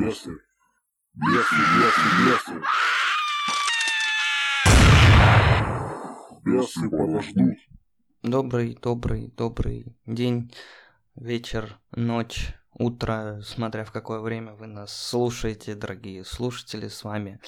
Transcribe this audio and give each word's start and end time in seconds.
Бесы. 0.00 0.30
Бесы, 1.12 1.56
бесы, 1.76 2.00
бесы. 2.24 2.62
Бесы 6.42 6.88
подождут. 6.88 7.58
Добрый, 8.22 8.78
добрый, 8.80 9.26
добрый 9.36 9.94
день, 10.06 10.54
вечер, 11.16 11.78
ночь, 11.90 12.54
утро, 12.72 13.42
смотря 13.44 13.84
в 13.84 13.92
какое 13.92 14.20
время 14.20 14.54
вы 14.54 14.68
нас 14.68 14.90
слушаете, 14.96 15.74
дорогие 15.74 16.24
слушатели, 16.24 16.88
с 16.88 17.04
вами 17.04 17.38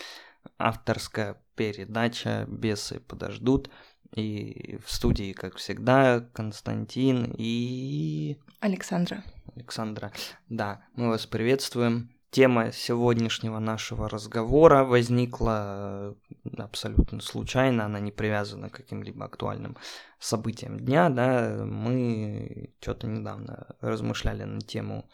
авторская 0.58 1.42
передача 1.56 2.44
«Бесы 2.48 3.00
подождут». 3.00 3.70
И 4.14 4.78
в 4.84 4.92
студии, 4.92 5.32
как 5.32 5.56
всегда, 5.56 6.20
Константин 6.34 7.34
и... 7.38 8.38
Александра. 8.60 9.24
Александра. 9.56 10.12
Да, 10.50 10.84
мы 10.92 11.08
вас 11.08 11.24
приветствуем. 11.24 12.10
Тема 12.32 12.72
сегодняшнего 12.72 13.58
нашего 13.58 14.08
разговора 14.08 14.84
возникла 14.84 16.16
э, 16.46 16.54
абсолютно 16.56 17.20
случайно, 17.20 17.84
она 17.84 18.00
не 18.00 18.10
привязана 18.10 18.70
к 18.70 18.76
каким-либо 18.76 19.26
актуальным 19.26 19.76
событиям 20.18 20.80
дня, 20.80 21.10
да, 21.10 21.62
мы 21.66 22.70
что-то 22.80 23.06
недавно 23.06 23.76
размышляли 23.82 24.44
на 24.44 24.62
тему 24.62 25.10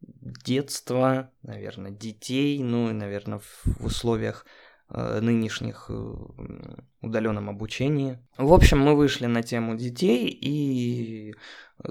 детства, 0.00 1.32
наверное, 1.42 1.90
детей, 1.90 2.62
ну 2.62 2.88
и, 2.88 2.92
наверное, 2.92 3.40
в 3.40 3.84
условиях 3.84 4.46
нынешних 4.94 5.86
э, 5.88 6.14
удаленном 7.00 7.50
обучении. 7.50 8.18
В 8.38 8.52
общем, 8.52 8.78
мы 8.80 8.94
вышли 8.94 9.26
на 9.26 9.42
тему 9.42 9.76
детей 9.76 10.28
и 10.28 11.34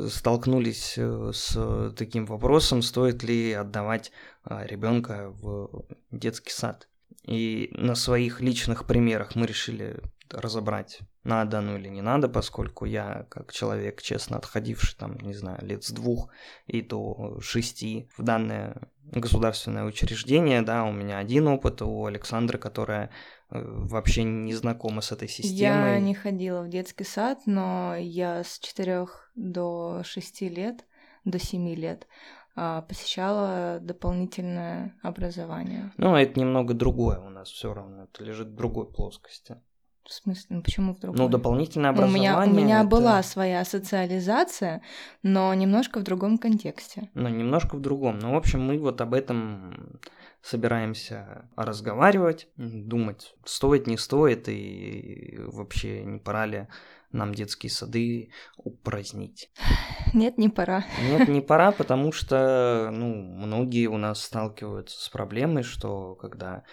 столкнулись 0.07 0.95
э, 0.98 1.31
с 1.34 1.93
таким 1.98 2.26
вопросом, 2.26 2.81
стоит 2.81 3.23
ли 3.23 3.53
отдавать 3.53 4.12
ребенка 4.45 5.29
в 5.41 5.85
детский 6.12 6.51
сад. 6.51 6.87
И 7.24 7.70
на 7.74 7.96
своих 7.96 8.41
личных 8.41 8.85
примерах 8.85 9.35
мы 9.35 9.48
решили 9.48 10.01
разобрать, 10.29 10.99
надо 11.24 11.62
ну 11.62 11.77
или 11.77 11.87
не 11.87 12.01
надо, 12.01 12.27
поскольку 12.27 12.85
я, 12.85 13.26
как 13.29 13.54
человек, 13.54 14.01
честно 14.01 14.37
отходивший, 14.37 14.98
там, 14.98 15.18
не 15.20 15.34
знаю, 15.34 15.65
лет 15.65 15.84
с 15.84 15.91
двух 15.91 16.29
и 16.65 16.81
до 16.81 17.40
шести 17.40 18.09
в 18.18 18.24
данное 18.24 18.90
государственное 19.12 19.84
учреждение, 19.84 20.62
да, 20.62 20.84
у 20.84 20.91
меня 20.91 21.18
один 21.18 21.48
опыт, 21.48 21.82
у 21.82 22.05
Александры, 22.05 22.57
которая 22.57 23.09
э, 23.49 23.62
вообще 23.62 24.23
не 24.23 24.54
знакома 24.54 25.01
с 25.01 25.12
этой 25.12 25.27
системой. 25.27 25.59
Я 25.59 25.99
не 25.99 26.13
ходила 26.13 26.62
в 26.62 26.70
детский 26.70 27.04
сад, 27.04 27.41
но 27.46 27.96
я 27.96 28.43
с 28.43 28.59
четырех 28.59 29.31
до 29.35 30.01
шести 30.04 30.49
лет, 30.49 30.85
до 31.26 31.40
семи 31.40 31.76
лет 31.76 32.07
а, 32.55 32.81
посещала 32.81 33.79
дополнительное 33.81 34.96
образование. 35.01 35.91
Ну, 35.98 36.15
это 36.15 36.40
немного 36.40 36.74
другое 36.74 37.20
у 37.20 37.29
нас 37.29 37.49
все 37.49 37.74
равно, 37.74 38.04
это 38.04 38.24
лежит 38.24 38.49
в 38.49 38.55
другой 38.55 38.91
плоскости. 38.91 39.57
В 40.05 40.12
смысле, 40.12 40.57
ну 40.57 40.62
почему 40.62 40.93
в 40.93 40.99
другой? 40.99 41.18
Ну, 41.18 41.29
дополнительное 41.29 41.91
образование. 41.91 42.34
У 42.34 42.41
меня, 42.41 42.51
у 42.51 42.54
меня 42.54 42.79
это... 42.82 42.90
была 42.90 43.23
своя 43.23 43.63
социализация, 43.63 44.82
но 45.21 45.54
немножко 45.54 45.99
в 45.99 46.04
другом 46.04 46.37
контексте. 46.37 47.09
Ну, 47.13 47.29
немножко 47.29 47.77
в 47.77 47.82
другом. 47.82 48.20
Ну, 48.20 48.34
в 48.34 48.35
общем, 48.35 48.62
мы 48.62 48.77
вот 48.77 48.99
об 48.99 49.13
этом 49.13 49.99
собираемся 50.41 51.48
разговаривать, 51.55 52.49
думать, 52.57 53.34
стоит, 53.46 53.87
не 53.87 53.98
стоит, 53.98 54.49
и 54.49 55.40
вообще 55.48 56.04
не 56.04 56.20
пора 56.20 56.46
ли 56.48 56.68
нам 57.13 57.34
детские 57.34 57.70
сады 57.70 58.31
упразднить. 58.57 59.51
Нет, 60.13 60.37
не 60.37 60.49
пора. 60.49 60.84
Нет, 61.01 61.29
не 61.29 61.41
пора, 61.41 61.71
потому 61.71 62.12
что, 62.12 62.90
ну, 62.91 63.15
многие 63.15 63.87
у 63.87 63.98
нас 63.98 64.22
сталкиваются 64.22 65.00
с 65.00 65.07
проблемой, 65.07 65.63
что 65.63 66.16
когда 66.16 66.63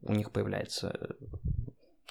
у 0.00 0.12
них 0.14 0.30
появляется 0.30 1.14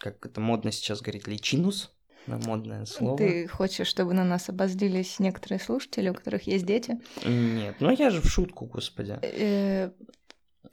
как 0.03 0.25
это 0.25 0.41
модно 0.41 0.74
сейчас 0.74 1.02
говорить, 1.02 1.28
личинус, 1.28 1.94
модное 2.28 2.86
слово. 2.86 3.18
Ты 3.18 3.47
хочешь, 3.47 3.88
чтобы 3.88 4.14
на 4.14 4.25
нас 4.25 4.50
обозлились 4.50 5.18
некоторые 5.19 5.59
слушатели, 5.59 6.09
у 6.09 6.14
которых 6.14 6.46
есть 6.46 6.66
дети? 6.66 7.00
Нет, 7.25 7.75
ну 7.80 7.90
я 7.90 8.09
же 8.09 8.22
в 8.22 8.25
шутку, 8.25 8.66
господи. 8.66 9.18
Э, 9.22 9.91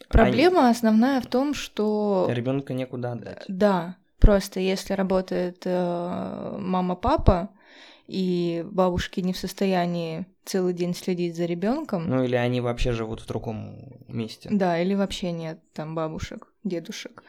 проблема 0.09 0.69
основная 0.69 1.21
в 1.21 1.27
том, 1.27 1.55
что... 1.55 2.27
Ребенка 2.29 2.75
некуда 2.75 3.13
отдать. 3.13 3.45
Да, 3.47 3.97
просто 4.19 4.59
если 4.59 4.95
работает 4.95 5.63
э, 5.65 6.57
мама-папа, 6.59 7.51
и 8.09 8.67
бабушки 8.69 9.21
не 9.21 9.33
в 9.33 9.39
состоянии 9.39 10.27
целый 10.45 10.73
день 10.73 10.97
следить 10.97 11.37
за 11.37 11.45
ребенком. 11.45 12.09
Ну 12.09 12.25
или 12.25 12.35
они 12.35 12.61
вообще 12.61 12.91
живут 12.91 13.21
в 13.21 13.27
другом 13.29 14.03
месте. 14.09 14.49
Да, 14.51 14.83
или 14.83 14.95
вообще 14.95 15.31
нет 15.31 15.61
там 15.73 15.95
бабушек, 15.95 16.49
дедушек. 16.65 17.23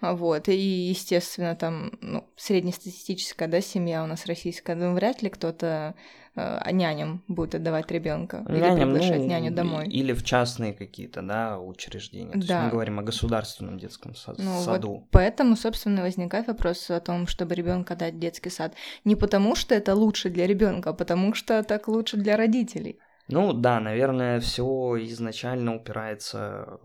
Вот, 0.00 0.48
и, 0.48 0.56
естественно, 0.56 1.54
там, 1.54 1.92
ну, 2.00 2.24
среднестатистическая, 2.36 3.48
да, 3.48 3.60
семья 3.60 4.02
у 4.02 4.06
нас 4.06 4.26
российская, 4.26 4.74
ну, 4.74 4.94
вряд 4.94 5.22
ли 5.22 5.28
кто-то 5.28 5.94
э, 6.36 6.72
няням 6.72 7.22
будет 7.28 7.54
отдавать 7.54 7.90
ребенка 7.90 8.44
или 8.48 8.60
приглашать 8.60 9.18
ну, 9.18 9.26
няню 9.26 9.52
домой. 9.52 9.88
Или 9.88 10.12
в 10.12 10.24
частные 10.24 10.72
какие-то, 10.72 11.20
да, 11.20 11.58
учреждения. 11.58 12.32
То 12.32 12.46
да. 12.46 12.54
есть 12.54 12.64
мы 12.64 12.70
говорим 12.70 12.98
о 12.98 13.02
государственном 13.02 13.78
детском 13.78 14.14
сад, 14.14 14.36
ну, 14.38 14.60
саду. 14.62 14.88
Вот 14.88 15.04
поэтому, 15.10 15.54
собственно, 15.54 16.02
возникает 16.02 16.46
вопрос 16.46 16.90
о 16.90 17.00
том, 17.00 17.26
чтобы 17.26 17.54
ребенка 17.54 17.94
дать 17.94 18.14
в 18.14 18.18
детский 18.18 18.50
сад. 18.50 18.74
Не 19.04 19.16
потому, 19.16 19.54
что 19.54 19.74
это 19.74 19.94
лучше 19.94 20.30
для 20.30 20.46
ребенка, 20.46 20.90
а 20.90 20.92
потому 20.94 21.34
что 21.34 21.62
так 21.62 21.88
лучше 21.88 22.16
для 22.16 22.36
родителей. 22.36 22.98
Ну 23.28 23.52
да, 23.52 23.80
наверное, 23.80 24.40
все 24.40 24.96
изначально 25.02 25.76
упирается 25.76 26.80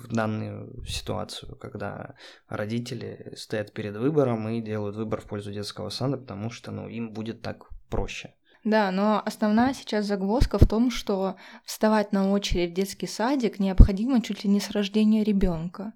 в 0.00 0.08
данную 0.08 0.84
ситуацию, 0.86 1.56
когда 1.56 2.14
родители 2.48 3.32
стоят 3.36 3.72
перед 3.72 3.96
выбором 3.96 4.48
и 4.48 4.60
делают 4.60 4.96
выбор 4.96 5.20
в 5.20 5.26
пользу 5.26 5.52
детского 5.52 5.90
сада, 5.90 6.16
потому 6.16 6.50
что 6.50 6.70
ну, 6.70 6.88
им 6.88 7.12
будет 7.12 7.42
так 7.42 7.68
проще. 7.90 8.34
Да, 8.64 8.90
но 8.90 9.22
основная 9.24 9.72
сейчас 9.72 10.06
загвоздка 10.06 10.58
в 10.58 10.66
том, 10.66 10.90
что 10.90 11.36
вставать 11.64 12.12
на 12.12 12.30
очередь 12.30 12.72
в 12.72 12.74
детский 12.74 13.06
садик 13.06 13.58
необходимо 13.58 14.20
чуть 14.20 14.44
ли 14.44 14.50
не 14.50 14.60
с 14.60 14.70
рождения 14.70 15.24
ребенка. 15.24 15.92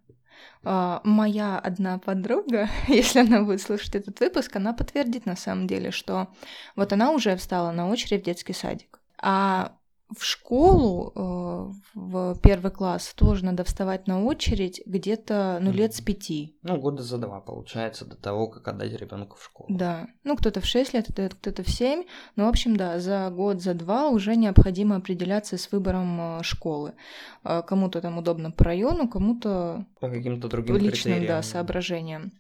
Uh, 0.65 1.01
моя 1.05 1.59
одна 1.59 1.99
подруга, 1.99 2.69
если 2.89 3.21
она 3.21 3.43
будет 3.43 3.61
слушать 3.61 3.95
этот 3.95 4.19
выпуск, 4.21 4.55
она 4.57 4.73
подтвердит 4.73 5.27
на 5.27 5.37
самом 5.37 5.67
деле, 5.67 5.91
что 5.91 6.29
вот 6.77 6.93
она 6.93 7.11
уже 7.11 7.37
встала 7.37 7.73
на 7.73 7.89
очередь 7.89 8.23
в 8.23 8.25
детский 8.25 8.53
садик. 8.53 9.01
А 9.19 9.77
в 10.17 10.25
школу, 10.25 11.13
э, 11.15 11.73
в 11.95 12.39
первый 12.41 12.71
класс 12.71 13.15
тоже 13.15 13.45
надо 13.45 13.65
вставать 13.65 14.07
на 14.07 14.23
очередь 14.25 14.83
где-то, 14.87 15.59
ну, 15.61 15.73
лет 15.73 15.95
с 15.95 16.01
пяти. 16.01 16.57
Ну, 16.63 16.77
года 16.79 17.03
за 17.03 17.19
два, 17.19 17.41
получается, 17.41 18.05
до 18.05 18.17
того, 18.17 18.49
как 18.49 18.69
отдать 18.69 18.93
ребенка 18.93 19.37
в 19.37 19.45
школу. 19.45 19.69
Да. 19.71 20.07
Ну, 20.25 20.37
кто-то 20.37 20.61
в 20.61 20.65
шесть 20.65 20.95
лет, 20.95 21.09
кто-то 21.09 21.63
в 21.63 21.69
семь. 21.69 22.05
Ну, 22.37 22.47
в 22.47 22.49
общем, 22.49 22.77
да, 22.77 22.99
за 22.99 23.31
год, 23.31 23.63
за 23.63 23.75
два 23.75 24.09
уже 24.09 24.37
необходимо 24.37 24.97
определяться 24.97 25.57
с 25.57 25.71
выбором 25.73 26.39
э, 26.39 26.43
школы. 26.43 26.95
Э, 27.45 27.63
кому-то 27.67 28.01
там 28.01 28.19
удобно 28.19 28.51
по 28.51 28.65
району, 28.65 29.09
кому-то... 29.09 29.87
По 30.01 30.11
каким-то 30.11 30.49
другим 30.49 30.77
личным, 30.77 31.15
критериям. 31.15 31.27
да, 31.27 31.43
соображениям. 31.43 32.33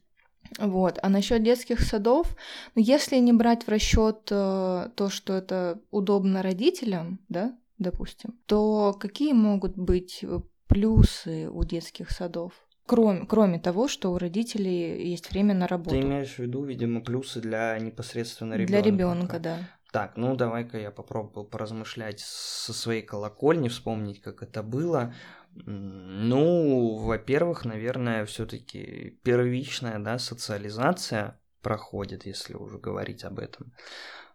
Вот. 0.58 0.98
А 1.02 1.08
насчет 1.08 1.42
детских 1.42 1.80
садов, 1.80 2.36
ну, 2.74 2.82
если 2.82 3.16
не 3.16 3.32
брать 3.32 3.64
в 3.64 3.68
расчет 3.68 4.28
э, 4.30 4.88
то, 4.94 5.08
что 5.08 5.34
это 5.34 5.80
удобно 5.90 6.42
родителям, 6.42 7.20
да, 7.28 7.56
допустим, 7.82 8.38
то 8.46 8.96
какие 8.98 9.32
могут 9.32 9.76
быть 9.76 10.20
э, 10.22 10.40
плюсы 10.66 11.48
у 11.50 11.64
детских 11.64 12.10
садов? 12.10 12.52
Кроме, 12.86 13.26
кроме 13.26 13.60
того, 13.60 13.88
что 13.88 14.12
у 14.12 14.18
родителей 14.18 15.08
есть 15.08 15.30
время 15.30 15.54
на 15.54 15.66
работу. 15.66 15.90
Ты 15.90 16.02
имеешь 16.02 16.34
в 16.34 16.38
виду, 16.40 16.64
видимо, 16.64 17.00
плюсы 17.00 17.40
для 17.40 17.78
непосредственно 17.78 18.54
ребенка. 18.54 18.82
Для 18.82 18.82
ребенка, 18.82 19.38
да. 19.38 19.58
Так, 19.92 20.16
ну 20.16 20.34
давай-ка 20.36 20.78
я 20.78 20.90
попробую 20.90 21.44
поразмышлять 21.44 22.20
со 22.20 22.72
своей 22.72 23.02
колокольни, 23.02 23.68
вспомнить, 23.68 24.22
как 24.22 24.42
это 24.42 24.62
было. 24.62 25.14
Ну, 25.54 26.96
во-первых, 26.96 27.66
наверное, 27.66 28.24
все-таки 28.24 29.18
первичная, 29.22 29.98
да, 29.98 30.18
социализация 30.18 31.38
проходит, 31.60 32.24
если 32.24 32.54
уже 32.54 32.78
говорить 32.78 33.22
об 33.24 33.38
этом. 33.38 33.74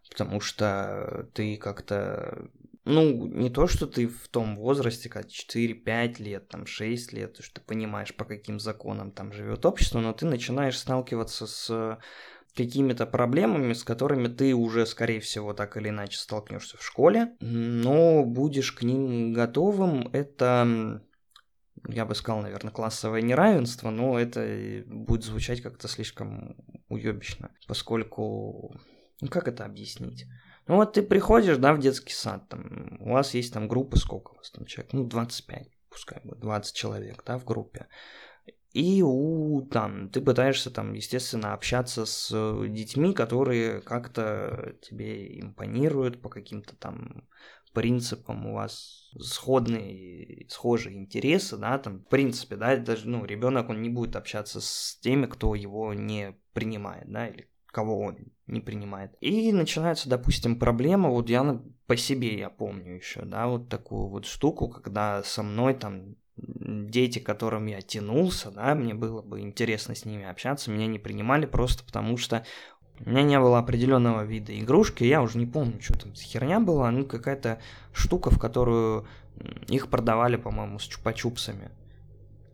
Потому 0.08 0.40
что 0.40 1.28
ты 1.34 1.56
как-то 1.56 2.48
ну, 2.88 3.26
не 3.26 3.50
то, 3.50 3.66
что 3.66 3.86
ты 3.86 4.08
в 4.08 4.28
том 4.28 4.56
возрасте, 4.56 5.10
как 5.10 5.26
4-5 5.26 6.22
лет, 6.22 6.48
там 6.48 6.66
6 6.66 7.12
лет, 7.12 7.36
что 7.40 7.60
ты 7.60 7.66
понимаешь, 7.66 8.14
по 8.14 8.24
каким 8.24 8.58
законам 8.58 9.12
там 9.12 9.32
живет 9.32 9.66
общество, 9.66 10.00
но 10.00 10.14
ты 10.14 10.24
начинаешь 10.24 10.78
сталкиваться 10.78 11.46
с 11.46 11.98
какими-то 12.56 13.06
проблемами, 13.06 13.74
с 13.74 13.84
которыми 13.84 14.28
ты 14.28 14.54
уже, 14.54 14.86
скорее 14.86 15.20
всего, 15.20 15.52
так 15.52 15.76
или 15.76 15.90
иначе 15.90 16.18
столкнешься 16.18 16.78
в 16.78 16.84
школе, 16.84 17.36
но 17.40 18.24
будешь 18.24 18.72
к 18.72 18.82
ним 18.82 19.34
готовым. 19.34 20.08
Это, 20.12 21.02
я 21.86 22.06
бы 22.06 22.14
сказал, 22.14 22.40
наверное, 22.40 22.72
классовое 22.72 23.20
неравенство, 23.20 23.90
но 23.90 24.18
это 24.18 24.82
будет 24.86 25.24
звучать 25.24 25.60
как-то 25.60 25.88
слишком 25.88 26.56
уебищно, 26.88 27.50
поскольку... 27.66 28.74
Ну, 29.20 29.28
как 29.28 29.46
это 29.46 29.64
объяснить? 29.64 30.26
Ну 30.68 30.76
вот 30.76 30.92
ты 30.92 31.02
приходишь, 31.02 31.56
да, 31.56 31.72
в 31.72 31.80
детский 31.80 32.12
сад, 32.12 32.48
там, 32.48 32.98
у 33.00 33.12
вас 33.12 33.34
есть 33.34 33.52
там 33.52 33.68
группа, 33.68 33.98
сколько 33.98 34.32
у 34.32 34.36
вас 34.36 34.50
там 34.50 34.66
человек? 34.66 34.92
Ну, 34.92 35.04
25, 35.04 35.68
пускай 35.88 36.20
будет 36.22 36.40
20 36.40 36.76
человек, 36.76 37.22
да, 37.26 37.38
в 37.38 37.44
группе. 37.44 37.88
И 38.72 39.02
у 39.02 39.62
там 39.62 40.10
ты 40.10 40.20
пытаешься 40.20 40.70
там, 40.70 40.92
естественно, 40.92 41.54
общаться 41.54 42.04
с 42.04 42.30
детьми, 42.68 43.14
которые 43.14 43.80
как-то 43.80 44.76
тебе 44.82 45.40
импонируют 45.40 46.20
по 46.20 46.28
каким-то 46.28 46.76
там 46.76 47.26
принципам, 47.78 48.46
у 48.46 48.54
вас 48.54 49.08
сходные, 49.20 50.46
схожие 50.48 50.98
интересы, 50.98 51.56
да, 51.56 51.78
там, 51.78 52.00
в 52.00 52.08
принципе, 52.08 52.56
да, 52.56 52.76
даже, 52.76 53.08
ну, 53.08 53.24
ребенок, 53.24 53.68
он 53.68 53.82
не 53.82 53.88
будет 53.88 54.16
общаться 54.16 54.60
с 54.60 54.98
теми, 55.00 55.26
кто 55.26 55.54
его 55.54 55.94
не 55.94 56.36
принимает, 56.52 57.08
да, 57.08 57.28
или 57.28 57.48
кого 57.70 58.00
он 58.00 58.18
не 58.46 58.60
принимает. 58.60 59.12
И 59.20 59.52
начинается, 59.52 60.08
допустим, 60.08 60.58
проблема, 60.58 61.10
вот 61.10 61.28
я 61.28 61.60
по 61.86 61.96
себе 61.96 62.38
я 62.38 62.50
помню 62.50 62.96
еще, 62.96 63.22
да, 63.22 63.46
вот 63.46 63.68
такую 63.68 64.08
вот 64.08 64.26
штуку, 64.26 64.68
когда 64.68 65.22
со 65.22 65.42
мной 65.42 65.74
там 65.74 66.16
дети, 66.36 67.18
которым 67.18 67.66
я 67.66 67.80
тянулся, 67.80 68.50
да, 68.50 68.74
мне 68.74 68.94
было 68.94 69.22
бы 69.22 69.40
интересно 69.40 69.94
с 69.94 70.04
ними 70.04 70.24
общаться, 70.24 70.70
меня 70.70 70.86
не 70.86 70.98
принимали 70.98 71.46
просто 71.46 71.84
потому, 71.84 72.16
что 72.16 72.44
у 73.00 73.10
меня 73.10 73.22
не 73.22 73.38
было 73.38 73.58
определенного 73.58 74.24
вида 74.24 74.58
игрушки, 74.58 75.04
я 75.04 75.22
уже 75.22 75.38
не 75.38 75.46
помню, 75.46 75.80
что 75.80 75.98
там 75.98 76.14
херня 76.14 76.60
была, 76.60 76.90
ну 76.90 77.04
какая-то 77.04 77.60
штука, 77.92 78.30
в 78.30 78.38
которую 78.38 79.06
их 79.68 79.88
продавали, 79.88 80.36
по-моему, 80.36 80.78
с 80.78 80.88
чупа-чупсами. 80.88 81.70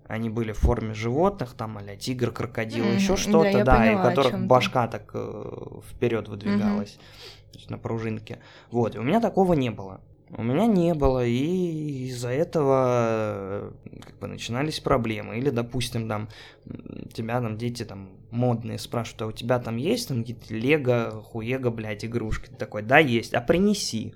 Они 0.07 0.29
были 0.29 0.53
в 0.53 0.59
форме 0.59 0.93
животных, 0.93 1.55
там, 1.55 1.79
а 1.79 1.97
тигр, 1.97 2.31
крокодил, 2.31 2.85
mm-hmm. 2.85 2.95
еще 2.95 3.17
что-то, 3.17 3.65
да, 3.65 3.77
да 3.77 3.93
и 3.93 3.95
у 3.95 4.03
которых 4.03 4.47
башка 4.47 4.87
так 4.87 5.11
э, 5.15 5.81
вперед 5.91 6.29
выдвигалась, 6.29 6.99
mm-hmm. 6.99 7.53
то 7.53 7.59
есть 7.59 7.71
на 7.71 7.79
пружинке. 7.79 8.41
Вот, 8.71 8.97
и 8.97 8.99
у 8.99 9.03
меня 9.03 9.21
такого 9.21 9.55
не 9.55 9.71
было. 9.71 10.01
У 10.37 10.43
меня 10.43 10.67
не 10.67 10.95
было, 10.95 11.25
и 11.25 12.07
из-за 12.09 12.31
этого 12.31 13.73
как 14.01 14.19
бы 14.19 14.27
начинались 14.27 14.81
проблемы. 14.81 15.39
Или, 15.39 15.51
допустим, 15.51 16.09
там 16.09 16.29
тебя 17.13 17.41
там 17.41 17.57
дети 17.57 17.85
там 17.85 18.09
модные 18.31 18.79
спрашивают, 18.79 19.23
а 19.23 19.27
у 19.27 19.33
тебя 19.33 19.59
там 19.59 19.77
есть 19.77 20.09
там 20.09 20.21
какие-то 20.21 20.55
лего, 20.55 21.23
хуега, 21.25 21.71
блядь, 21.71 22.05
игрушки? 22.05 22.49
Ты 22.49 22.57
такой, 22.57 22.83
да, 22.83 22.99
есть, 22.99 23.33
а 23.33 23.41
принеси. 23.41 24.15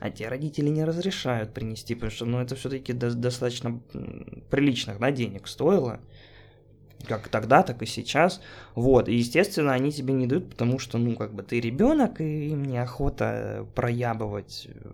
А 0.00 0.10
те 0.10 0.28
родители 0.28 0.68
не 0.68 0.84
разрешают 0.84 1.54
принести, 1.54 1.94
потому 1.94 2.12
что, 2.12 2.26
ну, 2.26 2.40
это 2.40 2.56
все-таки 2.56 2.92
до- 2.92 3.14
достаточно 3.14 3.80
приличных, 4.50 4.98
да, 4.98 5.10
денег 5.10 5.46
стоило 5.46 6.00
как 7.06 7.28
тогда, 7.28 7.62
так 7.62 7.82
и 7.82 7.86
сейчас. 7.86 8.40
Вот, 8.74 9.08
и, 9.08 9.14
естественно, 9.14 9.72
они 9.72 9.92
тебе 9.92 10.14
не 10.14 10.26
дают, 10.26 10.50
потому 10.50 10.78
что, 10.78 10.98
ну, 10.98 11.14
как 11.16 11.34
бы 11.34 11.42
ты 11.42 11.60
ребенок, 11.60 12.20
и 12.20 12.48
им 12.50 12.64
неохота 12.64 13.66
проябывать 13.74 14.68
э, 14.68 14.90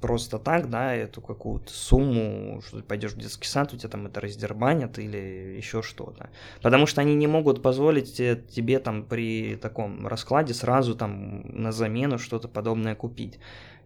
просто 0.00 0.38
так, 0.38 0.70
да, 0.70 0.94
эту 0.94 1.20
какую-то 1.20 1.72
сумму, 1.72 2.60
что 2.66 2.78
ты 2.78 2.82
пойдешь 2.82 3.12
в 3.12 3.18
детский 3.18 3.46
сад, 3.46 3.72
у 3.72 3.76
тебя 3.76 3.88
там 3.88 4.06
это 4.06 4.20
раздербанят 4.20 4.98
или 4.98 5.54
еще 5.56 5.82
что-то. 5.82 6.30
Потому 6.62 6.86
что 6.86 7.00
они 7.00 7.14
не 7.14 7.26
могут 7.26 7.62
позволить 7.62 8.14
тебе 8.16 8.78
там 8.78 9.04
при 9.04 9.56
таком 9.56 10.06
раскладе 10.06 10.54
сразу 10.54 10.94
там 10.94 11.42
на 11.62 11.72
замену 11.72 12.18
что-то 12.18 12.48
подобное 12.48 12.94
купить. 12.94 13.38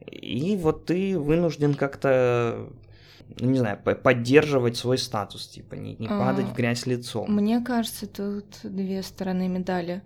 И 0.04 0.56
вот 0.56 0.86
ты 0.86 1.18
вынужден 1.18 1.74
как-то 1.74 2.68
ну, 3.40 3.50
не 3.50 3.58
знаю, 3.58 3.78
поддерживать 3.78 4.76
свой 4.76 4.98
статус, 4.98 5.48
типа, 5.48 5.74
не, 5.74 5.96
не 5.96 6.08
падать 6.08 6.46
а, 6.46 6.48
в 6.48 6.54
грязь 6.54 6.86
лицом. 6.86 7.32
Мне 7.34 7.60
кажется, 7.60 8.06
тут 8.06 8.46
две 8.62 9.02
стороны 9.02 9.48
медали. 9.48 10.02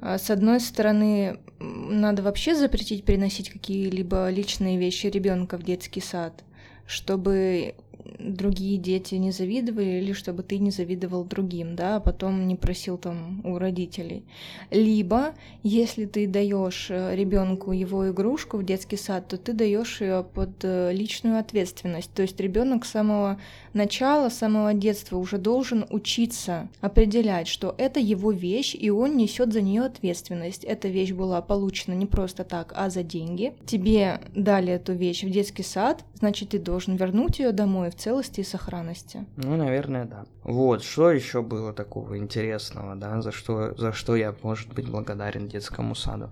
А, 0.00 0.18
с 0.18 0.30
одной 0.30 0.60
стороны, 0.60 1.40
надо 1.58 2.22
вообще 2.22 2.54
запретить 2.54 3.04
приносить 3.04 3.50
какие-либо 3.50 4.28
личные 4.30 4.78
вещи 4.78 5.06
ребенка 5.06 5.56
в 5.56 5.62
детский 5.62 6.00
сад, 6.00 6.44
чтобы 6.86 7.74
другие 8.18 8.78
дети 8.78 9.14
не 9.16 9.30
завидовали, 9.30 10.00
или 10.00 10.12
чтобы 10.12 10.42
ты 10.42 10.58
не 10.58 10.70
завидовал 10.70 11.24
другим, 11.24 11.76
да, 11.76 11.96
а 11.96 12.00
потом 12.00 12.46
не 12.46 12.56
просил 12.56 12.98
там 12.98 13.40
у 13.44 13.58
родителей. 13.58 14.24
Либо, 14.70 15.34
если 15.62 16.06
ты 16.06 16.26
даешь 16.26 16.88
э, 16.90 17.14
ребенку 17.14 17.72
его 17.72 18.10
игрушку 18.10 18.58
в 18.58 18.64
детский 18.64 18.96
сад, 18.96 19.28
то 19.28 19.36
ты 19.36 19.52
даешь 19.52 20.00
ее 20.00 20.24
под 20.34 20.50
э, 20.62 20.92
личную 20.92 21.38
ответственность. 21.38 22.12
То 22.12 22.22
есть 22.22 22.38
ребенок 22.40 22.84
с 22.84 22.90
самого 22.90 23.38
начала, 23.72 24.28
с 24.28 24.38
самого 24.38 24.74
детства 24.74 25.16
уже 25.16 25.38
должен 25.38 25.86
учиться 25.90 26.68
определять, 26.80 27.48
что 27.48 27.74
это 27.78 28.00
его 28.00 28.32
вещь, 28.32 28.76
и 28.78 28.90
он 28.90 29.16
несет 29.16 29.52
за 29.52 29.60
нее 29.60 29.82
ответственность. 29.82 30.64
Эта 30.64 30.88
вещь 30.88 31.12
была 31.12 31.40
получена 31.42 31.94
не 31.94 32.06
просто 32.06 32.44
так, 32.44 32.72
а 32.76 32.90
за 32.90 33.02
деньги. 33.02 33.54
Тебе 33.66 34.20
дали 34.34 34.72
эту 34.72 34.92
вещь 34.92 35.24
в 35.24 35.30
детский 35.30 35.62
сад, 35.62 36.04
значит, 36.18 36.50
ты 36.50 36.58
должен 36.58 36.96
вернуть 36.96 37.38
ее 37.38 37.52
домой 37.52 37.89
в 37.90 37.96
целости 37.96 38.40
и 38.40 38.44
сохранности. 38.44 39.26
Ну, 39.36 39.56
наверное, 39.56 40.04
да. 40.04 40.24
Вот, 40.44 40.82
что 40.82 41.10
еще 41.10 41.42
было 41.42 41.72
такого 41.72 42.18
интересного, 42.18 42.96
да, 42.96 43.20
за 43.22 43.32
что, 43.32 43.74
за 43.76 43.92
что 43.92 44.16
я, 44.16 44.34
может 44.42 44.72
быть, 44.72 44.88
благодарен 44.88 45.48
детскому 45.48 45.94
саду? 45.94 46.30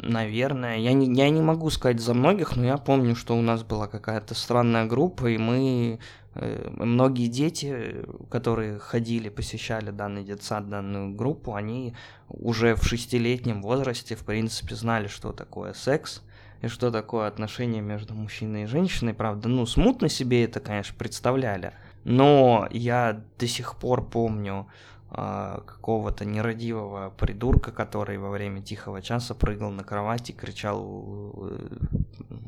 Наверное, 0.00 0.78
я 0.78 0.92
не, 0.92 1.14
я 1.14 1.28
не 1.28 1.42
могу 1.42 1.68
сказать 1.70 2.00
за 2.00 2.14
многих, 2.14 2.56
но 2.56 2.64
я 2.64 2.78
помню, 2.78 3.14
что 3.14 3.36
у 3.36 3.42
нас 3.42 3.62
была 3.62 3.86
какая-то 3.86 4.34
странная 4.34 4.86
группа, 4.86 5.26
и 5.30 5.36
мы 5.36 5.98
э, 6.34 6.70
многие 6.70 7.28
дети, 7.28 8.04
которые 8.30 8.78
ходили, 8.78 9.28
посещали 9.28 9.90
данный 9.90 10.24
детсад, 10.24 10.70
данную 10.70 11.14
группу, 11.14 11.54
они 11.54 11.94
уже 12.28 12.74
в 12.76 12.84
шестилетнем 12.84 13.60
возрасте, 13.60 14.16
в 14.16 14.24
принципе, 14.24 14.74
знали, 14.74 15.06
что 15.06 15.32
такое 15.32 15.74
секс, 15.74 16.22
что 16.68 16.90
такое 16.90 17.26
отношение 17.26 17.82
между 17.82 18.14
мужчиной 18.14 18.64
и 18.64 18.66
женщиной. 18.66 19.14
Правда, 19.14 19.48
ну, 19.48 19.66
смутно 19.66 20.08
себе 20.08 20.44
это, 20.44 20.60
конечно, 20.60 20.94
представляли. 20.96 21.72
Но 22.04 22.68
я 22.70 23.22
до 23.38 23.46
сих 23.46 23.76
пор 23.76 24.06
помню 24.06 24.66
э, 25.10 25.58
какого-то 25.66 26.24
нерадивого 26.24 27.10
придурка, 27.10 27.72
который 27.72 28.18
во 28.18 28.30
время 28.30 28.62
тихого 28.62 29.00
часа 29.00 29.34
прыгал 29.34 29.70
на 29.70 29.84
кровать 29.84 30.28
и 30.30 30.34
кричал 30.34 31.32
э, 31.36 31.68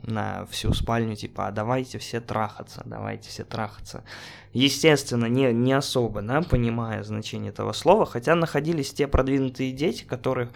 на 0.06 0.46
всю 0.46 0.72
спальню, 0.72 1.16
типа, 1.16 1.48
а 1.48 1.52
давайте 1.52 1.98
все 1.98 2.20
трахаться, 2.20 2.82
давайте 2.84 3.30
все 3.30 3.44
трахаться. 3.44 4.04
Естественно, 4.52 5.26
не, 5.26 5.52
не 5.52 5.72
особо, 5.72 6.22
да, 6.22 6.42
понимая 6.42 7.02
значение 7.02 7.50
этого 7.50 7.72
слова, 7.72 8.06
хотя 8.06 8.34
находились 8.34 8.92
те 8.92 9.06
продвинутые 9.06 9.72
дети, 9.72 10.04
которых 10.04 10.50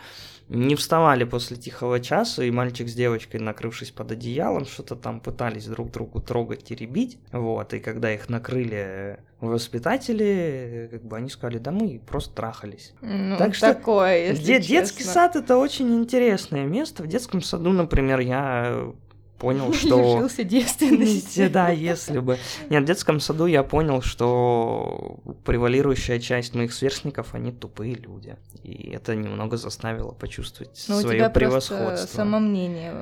не 0.51 0.75
вставали 0.75 1.23
после 1.25 1.57
тихого 1.57 2.01
часа, 2.01 2.43
и 2.45 2.51
мальчик 2.51 2.89
с 2.89 2.95
девочкой, 2.95 3.41
накрывшись 3.41 3.93
под 3.93 4.11
одеялом, 4.13 4.67
что-то 4.67 4.97
там 4.97 5.21
пытались 5.21 5.67
друг 5.67 5.93
другу 5.93 6.21
трогать, 6.21 6.65
теребить, 6.65 7.19
вот, 7.31 7.73
и 7.73 7.79
когда 7.79 8.13
их 8.13 8.29
накрыли 8.29 9.21
воспитатели, 9.41 10.89
как 10.91 11.05
бы 11.05 11.17
они 11.17 11.31
сказали, 11.31 11.59
да 11.59 11.71
мы 11.71 12.01
просто 12.05 12.35
трахались. 12.35 12.95
Ну, 13.01 13.37
так 13.39 13.55
что 13.55 13.75
такое, 13.75 14.29
если 14.29 14.45
де- 14.45 14.61
детский 14.61 15.05
сад 15.05 15.37
это 15.37 15.57
очень 15.57 15.95
интересное 15.95 16.65
место. 16.67 17.03
В 17.05 17.07
детском 17.07 17.43
саду, 17.43 17.71
например, 17.71 18.21
я 18.21 18.93
понял, 19.41 19.73
что... 19.73 19.99
Лишился 19.99 20.45
девственности. 20.45 21.49
Да, 21.49 21.71
если 21.71 22.21
бы. 22.21 22.39
Нет, 22.69 22.85
в 22.85 22.87
детском 22.87 23.19
саду 23.19 23.47
я 23.47 23.65
понял, 23.65 24.03
что 24.03 25.19
превалирующая 25.45 26.21
часть 26.21 26.55
моих 26.55 26.73
сверстников, 26.73 27.35
они 27.35 27.51
тупые 27.51 27.95
люди. 27.95 28.37
И 28.63 28.91
это 28.91 29.17
немного 29.17 29.57
заставило 29.57 30.13
почувствовать 30.13 30.85
Но 30.89 31.01
свое 31.01 31.07
у 31.07 31.19
тебя 31.19 31.31
превосходство. 31.31 32.07
Самомнение 32.07 32.95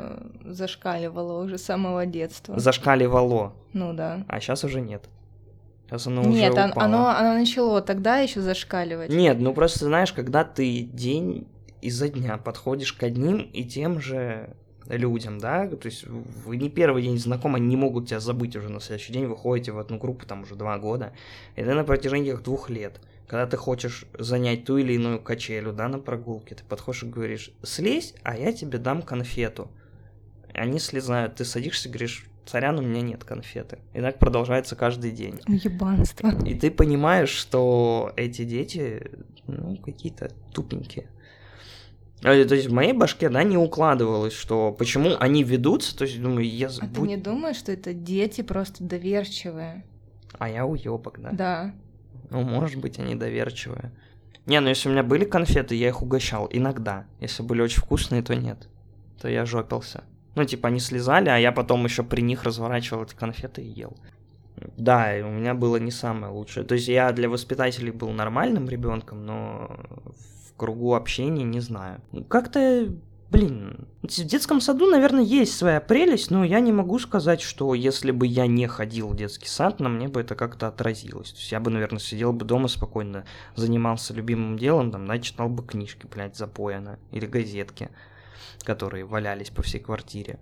зашкаливало 0.44 1.42
уже 1.42 1.58
с 1.58 1.64
самого 1.64 2.06
детства. 2.06 2.58
Зашкаливало. 2.58 3.54
Ну 3.74 3.92
да. 3.92 4.24
А 4.28 4.40
сейчас 4.40 4.64
уже 4.64 4.80
нет. 4.80 5.04
Сейчас 5.86 6.06
оно 6.06 6.22
Нет, 6.22 6.52
уже 6.52 6.68
упало. 6.68 6.84
оно, 6.84 7.08
оно 7.08 7.32
начало 7.34 7.80
тогда 7.80 8.18
еще 8.18 8.42
зашкаливать. 8.42 9.10
Нет, 9.10 9.38
ну 9.40 9.54
просто 9.54 9.86
знаешь, 9.86 10.12
когда 10.12 10.44
ты 10.44 10.82
день 10.82 11.48
изо 11.80 12.08
дня 12.08 12.36
подходишь 12.36 12.92
к 12.92 13.02
одним 13.02 13.38
и 13.38 13.64
тем 13.64 13.98
же 13.98 14.54
людям, 14.88 15.38
да, 15.38 15.68
то 15.68 15.86
есть 15.86 16.06
вы 16.06 16.56
не 16.56 16.70
первый 16.70 17.02
день 17.02 17.18
знакомы, 17.18 17.58
они 17.58 17.68
не 17.68 17.76
могут 17.76 18.08
тебя 18.08 18.20
забыть 18.20 18.56
уже 18.56 18.68
на 18.68 18.80
следующий 18.80 19.12
день, 19.12 19.26
вы 19.26 19.36
ходите 19.36 19.72
в 19.72 19.78
одну 19.78 19.98
группу 19.98 20.26
там 20.26 20.42
уже 20.42 20.54
два 20.54 20.78
года, 20.78 21.12
и 21.56 21.62
ты 21.62 21.74
на 21.74 21.84
протяжении 21.84 22.32
этих 22.32 22.42
двух 22.42 22.70
лет, 22.70 23.00
когда 23.26 23.46
ты 23.46 23.56
хочешь 23.56 24.06
занять 24.18 24.64
ту 24.64 24.78
или 24.78 24.94
иную 24.94 25.20
качелю, 25.20 25.72
да, 25.72 25.88
на 25.88 25.98
прогулке, 25.98 26.54
ты 26.54 26.64
подходишь 26.64 27.02
и 27.02 27.06
говоришь, 27.06 27.50
слезь, 27.62 28.14
а 28.22 28.36
я 28.36 28.52
тебе 28.52 28.78
дам 28.78 29.02
конфету. 29.02 29.70
Они 30.54 30.78
слезают, 30.78 31.36
ты 31.36 31.44
садишься 31.44 31.88
и 31.88 31.92
говоришь, 31.92 32.26
царян, 32.46 32.78
у 32.78 32.82
меня 32.82 33.02
нет 33.02 33.24
конфеты. 33.24 33.78
И 33.92 34.00
так 34.00 34.18
продолжается 34.18 34.74
каждый 34.74 35.10
день. 35.10 35.40
Ебанство. 35.46 36.32
И 36.46 36.54
ты 36.54 36.70
понимаешь, 36.70 37.28
что 37.28 38.12
эти 38.16 38.44
дети, 38.44 39.10
ну, 39.46 39.76
какие-то 39.76 40.30
тупенькие. 40.52 41.10
Э, 42.22 42.44
то 42.44 42.54
есть 42.54 42.68
в 42.68 42.72
моей 42.72 42.92
башке, 42.92 43.28
да, 43.28 43.42
не 43.42 43.56
укладывалось, 43.56 44.34
что 44.34 44.72
почему 44.72 45.16
они 45.18 45.42
ведутся, 45.42 45.96
то 45.96 46.04
есть 46.04 46.20
думаю, 46.20 46.48
я... 46.48 46.68
А 46.68 46.86
ты 46.86 47.00
не 47.02 47.16
думаешь, 47.16 47.56
что 47.56 47.72
это 47.72 47.92
дети 47.92 48.42
просто 48.42 48.84
доверчивые? 48.84 49.84
А 50.38 50.48
я 50.48 50.66
уёбок, 50.66 51.20
да? 51.20 51.30
Да. 51.32 51.74
Ну, 52.30 52.42
может 52.42 52.80
быть, 52.80 52.98
они 52.98 53.14
доверчивые. 53.14 53.92
Не, 54.46 54.60
ну 54.60 54.68
если 54.68 54.88
у 54.88 54.92
меня 54.92 55.02
были 55.02 55.24
конфеты, 55.24 55.74
я 55.74 55.88
их 55.88 56.02
угощал. 56.02 56.48
Иногда. 56.50 57.06
Если 57.20 57.42
были 57.42 57.60
очень 57.60 57.82
вкусные, 57.82 58.22
то 58.22 58.34
нет. 58.34 58.68
То 59.20 59.28
я 59.28 59.44
жопился. 59.44 60.04
Ну, 60.34 60.44
типа, 60.44 60.68
они 60.68 60.80
слезали, 60.80 61.28
а 61.28 61.36
я 61.36 61.52
потом 61.52 61.84
еще 61.84 62.02
при 62.02 62.20
них 62.20 62.44
разворачивал 62.44 63.04
эти 63.04 63.14
конфеты 63.14 63.62
и 63.62 63.68
ел. 63.68 63.96
Да, 64.76 65.12
у 65.22 65.30
меня 65.30 65.54
было 65.54 65.76
не 65.76 65.90
самое 65.90 66.32
лучшее. 66.32 66.64
То 66.64 66.74
есть 66.74 66.88
я 66.88 67.12
для 67.12 67.28
воспитателей 67.28 67.90
был 67.90 68.10
нормальным 68.10 68.68
ребенком, 68.68 69.24
но 69.24 69.76
кругу 70.58 70.94
общения 70.94 71.44
не 71.44 71.60
знаю. 71.60 72.02
Ну, 72.12 72.24
Как-то, 72.24 72.92
блин, 73.30 73.88
в 74.02 74.08
детском 74.08 74.60
саду, 74.60 74.90
наверное, 74.90 75.22
есть 75.22 75.56
своя 75.56 75.80
прелесть, 75.80 76.30
но 76.30 76.44
я 76.44 76.60
не 76.60 76.72
могу 76.72 76.98
сказать, 76.98 77.40
что 77.40 77.72
если 77.72 78.10
бы 78.10 78.26
я 78.26 78.46
не 78.46 78.66
ходил 78.66 79.08
в 79.08 79.16
детский 79.16 79.48
сад, 79.48 79.80
на 79.80 79.88
мне 79.88 80.08
бы 80.08 80.20
это 80.20 80.34
как-то 80.34 80.68
отразилось. 80.68 81.30
То 81.30 81.38
есть 81.38 81.52
я 81.52 81.60
бы, 81.60 81.70
наверное, 81.70 82.00
сидел 82.00 82.34
бы 82.34 82.44
дома 82.44 82.68
спокойно, 82.68 83.24
занимался 83.54 84.12
любимым 84.12 84.58
делом, 84.58 84.90
там, 84.90 85.06
да, 85.06 85.18
читал 85.18 85.48
бы 85.48 85.64
книжки, 85.64 86.06
блядь, 86.12 86.36
запояно, 86.36 86.98
или 87.12 87.24
газетки, 87.24 87.88
которые 88.64 89.04
валялись 89.04 89.50
по 89.50 89.62
всей 89.62 89.80
квартире. 89.80 90.38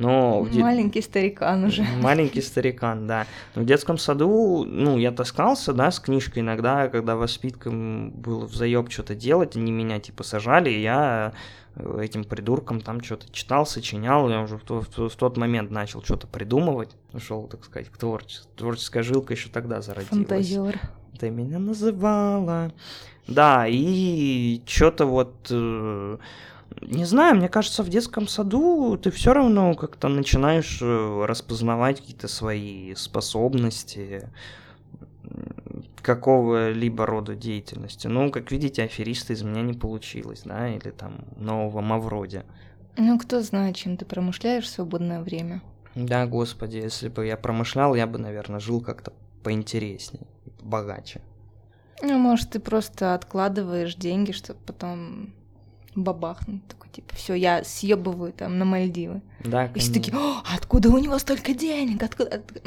Но 0.00 0.46
де- 0.52 0.60
Маленький 0.60 1.02
старикан 1.02 1.64
уже. 1.64 1.84
Маленький 2.00 2.40
старикан, 2.40 3.08
да. 3.08 3.26
Но 3.56 3.62
в 3.62 3.64
детском 3.64 3.98
саду, 3.98 4.64
ну, 4.64 4.96
я 4.96 5.10
таскался, 5.10 5.72
да, 5.72 5.90
с 5.90 5.98
книжкой 5.98 6.42
иногда, 6.42 6.86
когда 6.88 7.16
воспиткам 7.16 8.10
было 8.12 8.46
в 8.46 8.54
заеб 8.54 8.90
что-то 8.92 9.16
делать, 9.16 9.56
они 9.56 9.72
меня, 9.72 9.98
типа, 9.98 10.22
сажали, 10.22 10.70
и 10.70 10.80
я 10.80 11.32
э, 11.74 12.00
этим 12.02 12.22
придурком 12.22 12.80
там 12.80 13.02
что-то 13.02 13.26
читал, 13.32 13.66
сочинял, 13.66 14.30
я 14.30 14.40
уже 14.42 14.56
в, 14.56 14.62
то- 14.62 14.82
в 14.82 15.08
в 15.08 15.16
тот 15.16 15.36
момент 15.36 15.72
начал 15.72 16.00
что-то 16.04 16.28
придумывать, 16.28 16.90
ушел, 17.12 17.48
так 17.48 17.64
сказать, 17.64 17.88
к 17.88 17.96
творчеству. 17.96 18.48
Творческая 18.56 19.02
жилка 19.02 19.34
еще 19.34 19.48
тогда 19.48 19.80
зародилась. 19.80 20.10
Фантазер. 20.10 20.80
Ты 21.18 21.30
меня 21.30 21.58
называла. 21.58 22.72
Да, 23.26 23.66
и 23.68 24.62
что-то 24.64 25.06
вот... 25.06 25.34
э, 25.50 26.18
Не 26.82 27.04
знаю, 27.04 27.36
мне 27.36 27.48
кажется, 27.48 27.82
в 27.82 27.88
детском 27.88 28.28
саду 28.28 28.96
ты 28.96 29.10
все 29.10 29.32
равно 29.32 29.74
как-то 29.74 30.08
начинаешь 30.08 30.78
э, 30.80 31.24
распознавать 31.26 32.00
какие-то 32.00 32.28
свои 32.28 32.94
способности 32.94 34.30
какого-либо 36.02 37.04
рода 37.04 37.34
деятельности. 37.34 38.06
Ну, 38.06 38.30
как 38.30 38.50
видите, 38.50 38.82
афериста 38.82 39.32
из 39.32 39.42
меня 39.42 39.62
не 39.62 39.74
получилось, 39.74 40.42
да, 40.44 40.68
или 40.68 40.90
там 40.90 41.24
нового 41.36 41.80
Мавроди. 41.80 42.44
Ну, 42.96 43.18
кто 43.18 43.42
знает, 43.42 43.76
чем 43.76 43.96
ты 43.96 44.04
промышляешь 44.04 44.64
в 44.64 44.68
свободное 44.68 45.20
время. 45.20 45.62
Да, 45.94 46.26
господи, 46.26 46.76
если 46.76 47.08
бы 47.08 47.26
я 47.26 47.36
промышлял, 47.36 47.94
я 47.94 48.06
бы, 48.06 48.18
наверное, 48.18 48.60
жил 48.60 48.80
как-то 48.80 49.12
поинтереснее, 49.42 50.26
богаче. 50.62 51.20
Ну, 52.02 52.18
может, 52.18 52.50
ты 52.50 52.60
просто 52.60 53.14
откладываешь 53.14 53.94
деньги, 53.94 54.32
чтобы 54.32 54.60
потом 54.64 55.34
бабахнуть. 56.02 56.66
Такой, 56.68 56.88
типа, 56.90 57.14
все, 57.14 57.34
я 57.34 57.64
съебываю 57.64 58.32
там 58.32 58.58
на 58.58 58.64
Мальдивы. 58.64 59.20
Да, 59.44 59.66
И 59.66 59.78
все 59.78 59.92
такие, 59.92 60.16
«О, 60.16 60.42
откуда 60.54 60.90
у 60.90 60.98
него 60.98 61.18
столько 61.18 61.54
денег? 61.54 62.02
Откуда? 62.02 62.36
от- 62.36 62.62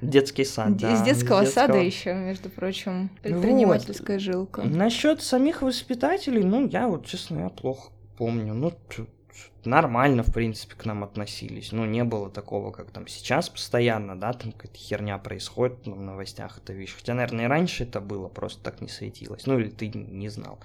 Детский 0.00 0.44
сад, 0.44 0.76
да. 0.76 0.94
Из 0.94 1.02
детского 1.02 1.42
из 1.42 1.52
сада 1.52 1.72
детского. 1.80 2.12
еще, 2.12 2.14
между 2.14 2.50
прочим, 2.50 3.10
предпринимательская 3.22 4.18
жилка. 4.20 4.62
Насчет 4.62 5.22
самих 5.22 5.62
воспитателей, 5.62 6.44
ну, 6.44 6.68
я 6.68 6.86
вот, 6.86 7.04
честно, 7.04 7.40
я 7.40 7.48
плохо 7.48 7.90
помню. 8.16 8.54
Ну, 8.54 8.72
нормально, 9.64 10.22
в 10.22 10.32
принципе, 10.32 10.74
к 10.76 10.84
нам 10.84 11.04
относились. 11.04 11.72
Ну, 11.72 11.84
не 11.84 12.04
было 12.04 12.30
такого, 12.30 12.70
как 12.70 12.90
там 12.90 13.06
сейчас 13.06 13.48
постоянно, 13.48 14.18
да, 14.18 14.32
там 14.32 14.52
какая-то 14.52 14.78
херня 14.78 15.18
происходит 15.18 15.86
ну, 15.86 15.96
в 15.96 16.00
новостях, 16.00 16.58
это 16.58 16.72
вещь. 16.72 16.94
Хотя, 16.96 17.14
наверное, 17.14 17.46
и 17.46 17.48
раньше 17.48 17.84
это 17.84 18.00
было, 18.00 18.28
просто 18.28 18.62
так 18.62 18.80
не 18.80 18.88
светилось. 18.88 19.46
Ну, 19.46 19.58
или 19.58 19.68
ты 19.68 19.88
не 19.88 20.28
знал. 20.28 20.58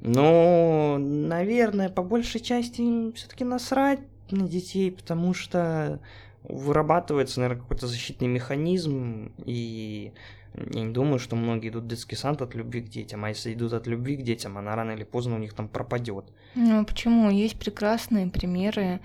Но, 0.00 0.96
наверное, 0.98 1.88
по 1.88 2.02
большей 2.02 2.40
части 2.40 2.80
им 2.80 3.12
все-таки 3.12 3.44
насрать 3.44 4.00
на 4.30 4.48
детей, 4.48 4.90
потому 4.90 5.34
что 5.34 6.00
вырабатывается, 6.44 7.40
наверное, 7.40 7.62
какой-то 7.62 7.86
защитный 7.86 8.28
механизм, 8.28 9.32
и 9.44 10.12
я 10.54 10.82
не 10.82 10.92
думаю, 10.92 11.18
что 11.18 11.36
многие 11.36 11.68
идут 11.68 11.84
в 11.84 11.88
детский 11.88 12.16
сад 12.16 12.42
от 12.42 12.54
любви 12.54 12.80
к 12.80 12.88
детям, 12.88 13.24
а 13.24 13.28
если 13.28 13.52
идут 13.52 13.72
от 13.72 13.86
любви 13.86 14.16
к 14.16 14.22
детям, 14.22 14.58
она 14.58 14.74
рано 14.74 14.92
или 14.92 15.04
поздно 15.04 15.36
у 15.36 15.38
них 15.38 15.52
там 15.52 15.68
пропадет. 15.68 16.24
Ну, 16.54 16.84
почему? 16.84 17.30
Есть 17.30 17.58
прекрасные 17.58 18.26
примеры. 18.28 19.00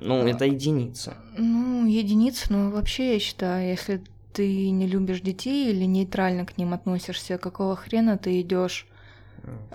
Ну, 0.00 0.24
А. 0.24 0.28
это 0.28 0.44
единица. 0.44 1.16
Ну, 1.38 1.86
единицы, 1.86 2.52
но 2.52 2.70
вообще, 2.70 3.14
я 3.14 3.18
считаю, 3.18 3.68
если 3.68 4.02
ты 4.32 4.70
не 4.70 4.86
любишь 4.86 5.20
детей 5.20 5.70
или 5.70 5.84
нейтрально 5.84 6.44
к 6.44 6.58
ним 6.58 6.74
относишься, 6.74 7.38
какого 7.38 7.76
хрена 7.76 8.18
ты 8.18 8.40
идешь 8.40 8.86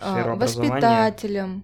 воспитателем, 0.02 1.64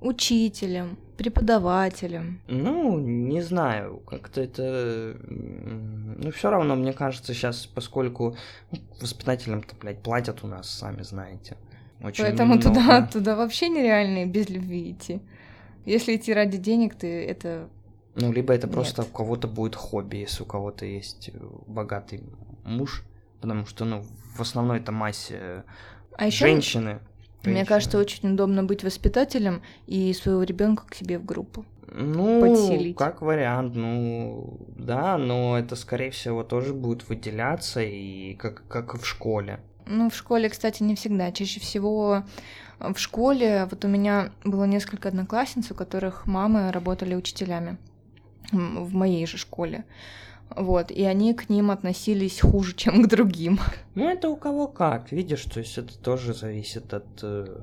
учителем, 0.00 0.98
преподавателем? 1.16 2.40
Ну, 2.48 2.98
не 2.98 3.42
знаю, 3.42 3.98
как-то 4.06 4.40
это... 4.40 5.16
Ну, 5.28 6.30
все 6.30 6.50
равно, 6.50 6.76
мне 6.76 6.92
кажется, 6.92 7.34
сейчас, 7.34 7.66
поскольку 7.66 8.36
ну, 8.70 8.78
воспитателям-то, 9.00 9.74
блядь, 9.80 10.02
платят 10.02 10.44
у 10.44 10.46
нас, 10.46 10.70
сами 10.70 11.02
знаете. 11.02 11.56
Очень 12.02 12.24
Поэтому 12.24 12.54
много. 12.54 12.68
туда, 12.68 13.06
туда 13.06 13.36
вообще 13.36 13.68
нереально 13.68 14.26
без 14.26 14.48
любви 14.48 14.92
идти. 14.92 15.20
Если 15.84 16.16
идти 16.16 16.34
ради 16.34 16.58
денег, 16.58 16.94
ты 16.94 17.24
это... 17.24 17.68
Ну, 18.14 18.32
либо 18.32 18.52
это 18.52 18.66
Нет. 18.66 18.74
просто 18.74 19.02
у 19.02 19.06
кого-то 19.06 19.46
будет 19.46 19.76
хобби, 19.76 20.16
если 20.16 20.42
у 20.42 20.46
кого-то 20.46 20.84
есть 20.84 21.30
э, 21.32 21.38
богатый 21.66 22.22
муж, 22.64 23.04
потому 23.40 23.66
что, 23.66 23.84
ну, 23.84 24.02
в 24.36 24.40
основной-то 24.40 24.90
массе 24.92 25.64
А 26.16 26.26
еще 26.26 26.46
женщины. 26.46 26.98
Мне 27.46 27.56
женщины. 27.56 27.66
кажется, 27.74 27.98
очень 27.98 28.32
удобно 28.32 28.64
быть 28.64 28.84
воспитателем 28.84 29.62
и 29.86 30.12
своего 30.12 30.42
ребенка 30.42 30.84
к 30.86 30.94
себе 30.94 31.18
в 31.18 31.24
группу. 31.24 31.64
Ну, 31.88 32.40
подселить. 32.40 32.96
как 32.96 33.22
вариант, 33.22 33.74
ну, 33.74 34.58
да, 34.76 35.16
но 35.16 35.58
это, 35.58 35.76
скорее 35.76 36.10
всего, 36.10 36.42
тоже 36.42 36.74
будет 36.74 37.08
выделяться, 37.08 37.80
и 37.80 38.34
как, 38.34 38.66
как 38.68 38.94
и 38.94 38.98
в 38.98 39.06
школе. 39.06 39.60
Ну, 39.86 40.10
в 40.10 40.14
школе, 40.14 40.48
кстати, 40.48 40.82
не 40.82 40.96
всегда. 40.96 41.30
Чаще 41.30 41.60
всего 41.60 42.24
э, 42.80 42.92
в 42.92 42.98
школе 42.98 43.68
вот 43.70 43.84
у 43.84 43.88
меня 43.88 44.30
было 44.44 44.64
несколько 44.64 45.08
одноклассниц, 45.08 45.70
у 45.70 45.74
которых 45.74 46.26
мамы 46.26 46.72
работали 46.72 47.14
учителями 47.14 47.78
в 48.52 48.94
моей 48.94 49.26
же 49.26 49.38
школе. 49.38 49.84
Вот, 50.54 50.90
и 50.90 51.04
они 51.04 51.34
к 51.34 51.48
ним 51.48 51.70
относились 51.70 52.40
хуже, 52.40 52.74
чем 52.74 53.02
к 53.02 53.08
другим. 53.08 53.58
Ну, 53.94 54.08
это 54.08 54.28
у 54.28 54.36
кого 54.36 54.68
как, 54.68 55.12
видишь, 55.12 55.44
то 55.44 55.60
есть 55.60 55.76
это 55.76 55.98
тоже 55.98 56.34
зависит 56.34 56.94
от 56.94 57.06
э, 57.22 57.62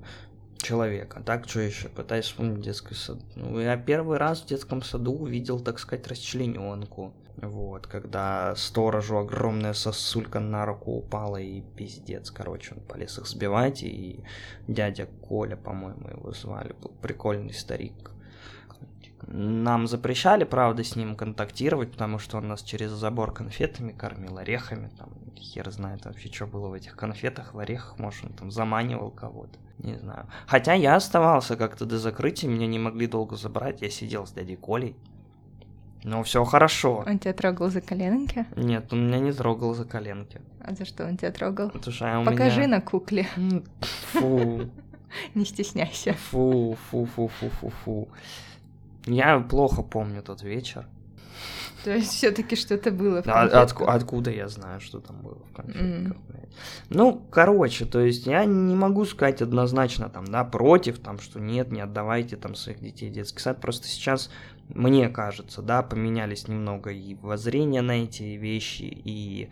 человека. 0.57 1.21
Так, 1.25 1.47
что 1.47 1.61
еще? 1.61 1.89
Пытаюсь 1.89 2.25
вспомнить 2.25 2.61
детский 2.61 2.95
сад. 2.95 3.19
Ну, 3.35 3.59
я 3.59 3.77
первый 3.77 4.17
раз 4.17 4.41
в 4.41 4.47
детском 4.47 4.81
саду 4.81 5.13
увидел, 5.13 5.59
так 5.59 5.79
сказать, 5.79 6.07
расчлененку. 6.07 7.13
Вот, 7.37 7.87
когда 7.87 8.55
сторожу 8.55 9.17
огромная 9.17 9.73
сосулька 9.73 10.39
на 10.39 10.65
руку 10.65 10.91
упала 10.91 11.37
и 11.37 11.61
пиздец, 11.61 12.29
короче, 12.29 12.75
он 12.75 12.81
полез 12.81 13.17
их 13.17 13.27
сбивать, 13.27 13.81
и 13.81 14.23
дядя 14.67 15.07
Коля, 15.27 15.55
по-моему, 15.55 16.09
его 16.09 16.31
звали, 16.31 16.73
был 16.73 16.91
прикольный 17.01 17.53
старик. 17.53 18.11
Нам 19.27 19.87
запрещали, 19.87 20.43
правда, 20.43 20.83
с 20.83 20.95
ним 20.95 21.15
контактировать, 21.15 21.91
потому 21.91 22.19
что 22.19 22.37
он 22.37 22.47
нас 22.47 22.61
через 22.61 22.91
забор 22.91 23.33
конфетами 23.33 23.91
кормил, 23.91 24.37
орехами, 24.37 24.89
там, 24.97 25.09
хер 25.37 25.69
знает 25.71 26.05
вообще, 26.05 26.31
что 26.31 26.45
было 26.45 26.67
в 26.67 26.73
этих 26.73 26.95
конфетах, 26.95 27.53
в 27.53 27.59
орехах, 27.59 27.97
может, 27.99 28.25
он 28.25 28.33
там 28.33 28.51
заманивал 28.51 29.11
кого-то, 29.11 29.57
не 29.79 29.95
знаю. 29.95 30.27
Хотя 30.47 30.73
я 30.73 30.95
оставался 30.95 31.55
как-то 31.55 31.85
до 31.85 31.97
закрытия, 31.97 32.49
меня 32.49 32.67
не 32.67 32.79
могли 32.79 33.07
долго 33.07 33.35
забрать, 33.35 33.81
я 33.81 33.89
сидел 33.89 34.25
с 34.27 34.31
дядей 34.31 34.55
Колей. 34.55 34.95
Ну, 36.03 36.21
все 36.23 36.43
хорошо. 36.43 37.03
Он 37.07 37.17
тебя 37.17 37.33
трогал 37.33 37.69
за 37.69 37.79
коленки? 37.79 38.45
Нет, 38.57 38.91
он 38.91 39.07
меня 39.07 39.19
не 39.19 39.31
трогал 39.31 39.73
за 39.73 39.85
коленки. 39.85 40.41
А 40.59 40.73
за 40.75 40.83
что 40.83 41.05
он 41.05 41.15
тебя 41.15 41.31
трогал? 41.31 41.71
Что 41.81 42.19
у 42.19 42.25
Покажи 42.25 42.61
меня... 42.61 42.77
на 42.77 42.81
кукле, 42.81 43.25
Фу, 44.11 44.69
не 45.33 45.45
стесняйся. 45.45 46.13
фу, 46.13 46.77
фу, 46.89 47.05
фу, 47.05 47.29
фу, 47.29 47.49
фу, 47.49 47.69
фу. 47.85 48.07
Я 49.05 49.39
плохо 49.39 49.81
помню 49.83 50.21
тот 50.21 50.43
вечер. 50.43 50.87
То 51.83 51.91
есть 51.91 52.11
все-таки 52.13 52.55
что-то 52.55 52.91
было 52.91 53.21
в 53.21 53.27
А- 53.27 53.45
отку- 53.61 53.85
откуда 53.85 54.31
я 54.31 54.47
знаю, 54.47 54.79
что 54.79 54.99
там 55.01 55.21
было 55.21 55.43
в 55.43 55.51
конфетках, 55.53 56.17
блядь? 56.29 56.49
Ну, 56.89 57.21
короче, 57.29 57.85
то 57.85 57.99
есть 57.99 58.25
я 58.25 58.45
не 58.45 58.75
могу 58.75 59.03
сказать 59.03 59.41
однозначно 59.41 60.07
там, 60.09 60.23
да, 60.25 60.45
против, 60.45 60.99
там, 60.99 61.19
что 61.19 61.41
нет, 61.41 61.71
не 61.73 61.81
отдавайте 61.81 62.37
там 62.37 62.55
своих 62.55 62.79
детей 62.79 63.09
в 63.09 63.13
детский 63.13 63.39
сад. 63.39 63.59
Просто 63.59 63.87
сейчас, 63.87 64.29
мне 64.69 65.09
кажется, 65.09 65.61
да, 65.61 65.83
поменялись 65.83 66.47
немного 66.47 66.91
и 66.91 67.15
воззрения 67.15 67.81
на 67.81 68.03
эти 68.03 68.23
вещи, 68.23 68.83
и, 68.83 69.49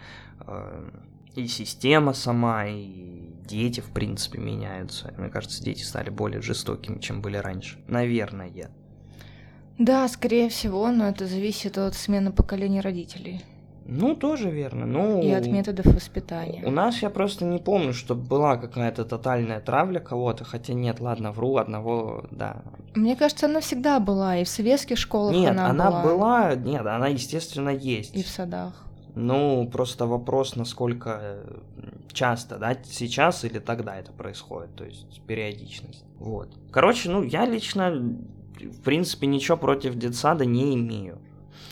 э, 0.48 0.90
и 1.36 1.48
система 1.48 2.14
сама, 2.14 2.66
и 2.68 3.30
дети, 3.46 3.82
в 3.82 3.90
принципе, 3.92 4.38
меняются. 4.38 5.14
Мне 5.18 5.30
кажется, 5.30 5.62
дети 5.62 5.84
стали 5.84 6.10
более 6.10 6.42
жестокими, 6.42 7.00
чем 7.00 7.22
были 7.22 7.36
раньше. 7.36 7.84
Наверное. 7.88 8.72
Да, 9.78 10.08
скорее 10.08 10.50
всего, 10.50 10.92
но 10.92 11.08
это 11.08 11.26
зависит 11.26 11.78
от 11.78 11.96
смены 11.96 12.32
поколений 12.32 12.82
родителей 12.82 13.42
Ну, 13.86 14.16
тоже 14.16 14.50
верно. 14.50 14.86
Ну, 14.86 15.22
и 15.22 15.32
от 15.32 15.48
методов 15.48 15.86
воспитания. 15.86 16.64
У 16.66 16.72
нас 16.72 17.02
я 17.02 17.10
просто 17.10 17.46
не 17.46 17.60
помню, 17.60 17.94
что 17.94 18.16
была 18.16 18.58
какая-то 18.58 19.06
тотальная 19.06 19.60
травля 19.60 20.00
кого-то, 20.00 20.44
хотя 20.44 20.74
нет, 20.74 21.00
ладно, 21.00 21.32
вру, 21.32 21.58
одного, 21.58 22.26
да. 22.32 22.62
Мне 22.96 23.16
кажется, 23.16 23.48
она 23.48 23.60
всегда 23.60 24.00
была, 24.00 24.38
и 24.38 24.44
в 24.44 24.50
советских 24.50 24.98
школах 24.98 25.34
Нет, 25.34 25.52
она, 25.52 25.70
она 25.70 25.92
была, 25.92 26.04
была, 26.04 26.56
нет, 26.56 26.86
она, 26.86 27.08
естественно, 27.08 27.70
есть. 27.70 28.16
и 28.16 28.24
в 28.24 28.28
садах. 28.28 28.86
Ну, 29.16 29.68
просто 29.72 30.06
вопрос, 30.06 30.56
насколько 30.56 31.20
э, 31.22 31.60
часто, 32.14 32.58
да, 32.58 32.78
сейчас 32.84 33.44
или 33.44 33.60
тогда 33.60 33.98
это 33.98 34.12
происходит, 34.12 34.76
то 34.76 34.86
есть 34.86 35.22
периодичность. 35.24 36.06
Вот. 36.18 36.50
Короче, 36.72 37.10
ну, 37.10 37.24
я 37.24 37.46
лично, 37.46 38.16
в 38.68 38.82
принципе, 38.82 39.28
ничего 39.28 39.58
против 39.58 39.96
детсада 39.96 40.46
не 40.46 40.76
имею. 40.76 41.20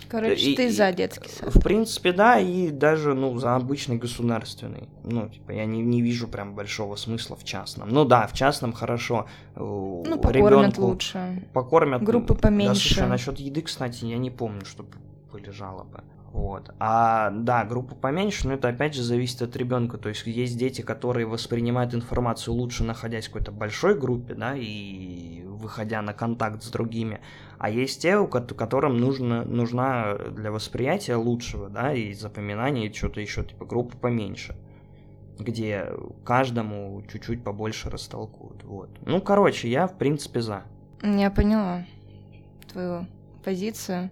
Короче, 0.10 0.52
И- 0.52 0.56
ты 0.56 0.72
за 0.72 0.92
детский 0.92 1.30
сад. 1.30 1.54
В 1.54 1.62
принципе, 1.62 2.12
да, 2.12 2.40
и 2.40 2.72
даже, 2.72 3.14
ну, 3.14 3.38
за 3.38 3.56
обычный 3.56 3.98
государственный. 3.98 4.90
Ну, 5.04 5.30
типа, 5.30 5.52
я 5.52 5.66
не, 5.66 5.82
не 5.84 6.02
вижу 6.02 6.28
прям 6.28 6.56
большого 6.56 6.96
смысла 6.96 7.36
в 7.36 7.44
частном. 7.44 7.90
Ну 7.90 8.06
да, 8.06 8.26
в 8.26 8.34
частном 8.34 8.74
хорошо. 8.74 9.28
Ну, 9.56 10.04
покормят 10.20 10.78
лучше. 10.80 11.48
Покормят. 11.54 12.02
Группы 12.02 12.34
Да, 12.34 12.40
поменьше. 12.40 12.96
слушай, 12.96 13.08
насчет 13.08 13.40
еды, 13.40 13.62
кстати, 13.62 14.06
я 14.06 14.18
не 14.18 14.32
помню, 14.32 14.66
чтобы 14.66 14.90
были 15.32 15.52
жалобы. 15.52 16.04
Вот. 16.32 16.74
А 16.80 17.32
да, 17.32 17.66
группа 17.66 17.96
поменьше, 17.96 18.48
но 18.48 18.54
это 18.54 18.70
опять 18.70 18.94
же 18.94 19.02
зависит 19.04 19.42
от 19.42 19.56
ребенка. 19.56 19.98
То 19.98 20.10
есть 20.10 20.26
есть 20.28 20.58
дети, 20.58 20.82
которые 20.82 21.26
воспринимают 21.26 21.94
информацию 21.94 22.54
лучше, 22.54 22.84
находясь 22.84 23.26
в 23.28 23.32
какой-то 23.32 23.52
большой 23.52 23.98
группе, 23.98 24.36
да, 24.36 24.54
и 24.56 25.44
выходя 25.46 26.02
на 26.02 26.14
контакт 26.14 26.64
с 26.64 26.70
другими. 26.70 27.20
А 27.58 27.70
есть 27.70 28.02
те, 28.02 28.18
у 28.18 28.28
кот- 28.28 28.54
которым 28.54 28.98
нужно, 28.98 29.44
нужна 29.44 30.16
для 30.16 30.52
восприятия 30.52 31.16
лучшего, 31.16 31.70
да, 31.70 31.94
и 31.94 32.14
запоминания, 32.14 32.90
и 32.90 32.94
что-то 32.94 33.22
еще, 33.22 33.44
типа 33.44 33.66
группа 33.66 33.98
поменьше 33.98 34.56
где 35.40 35.88
каждому 36.26 37.02
чуть-чуть 37.10 37.44
побольше 37.44 37.90
растолкуют. 37.90 38.64
Вот. 38.66 38.90
Ну, 39.06 39.22
короче, 39.22 39.70
я 39.70 39.88
в 39.88 39.98
принципе 39.98 40.42
за. 40.42 40.64
Я 41.02 41.32
поняла 41.32 41.86
твою 42.72 43.06
позицию. 43.44 44.12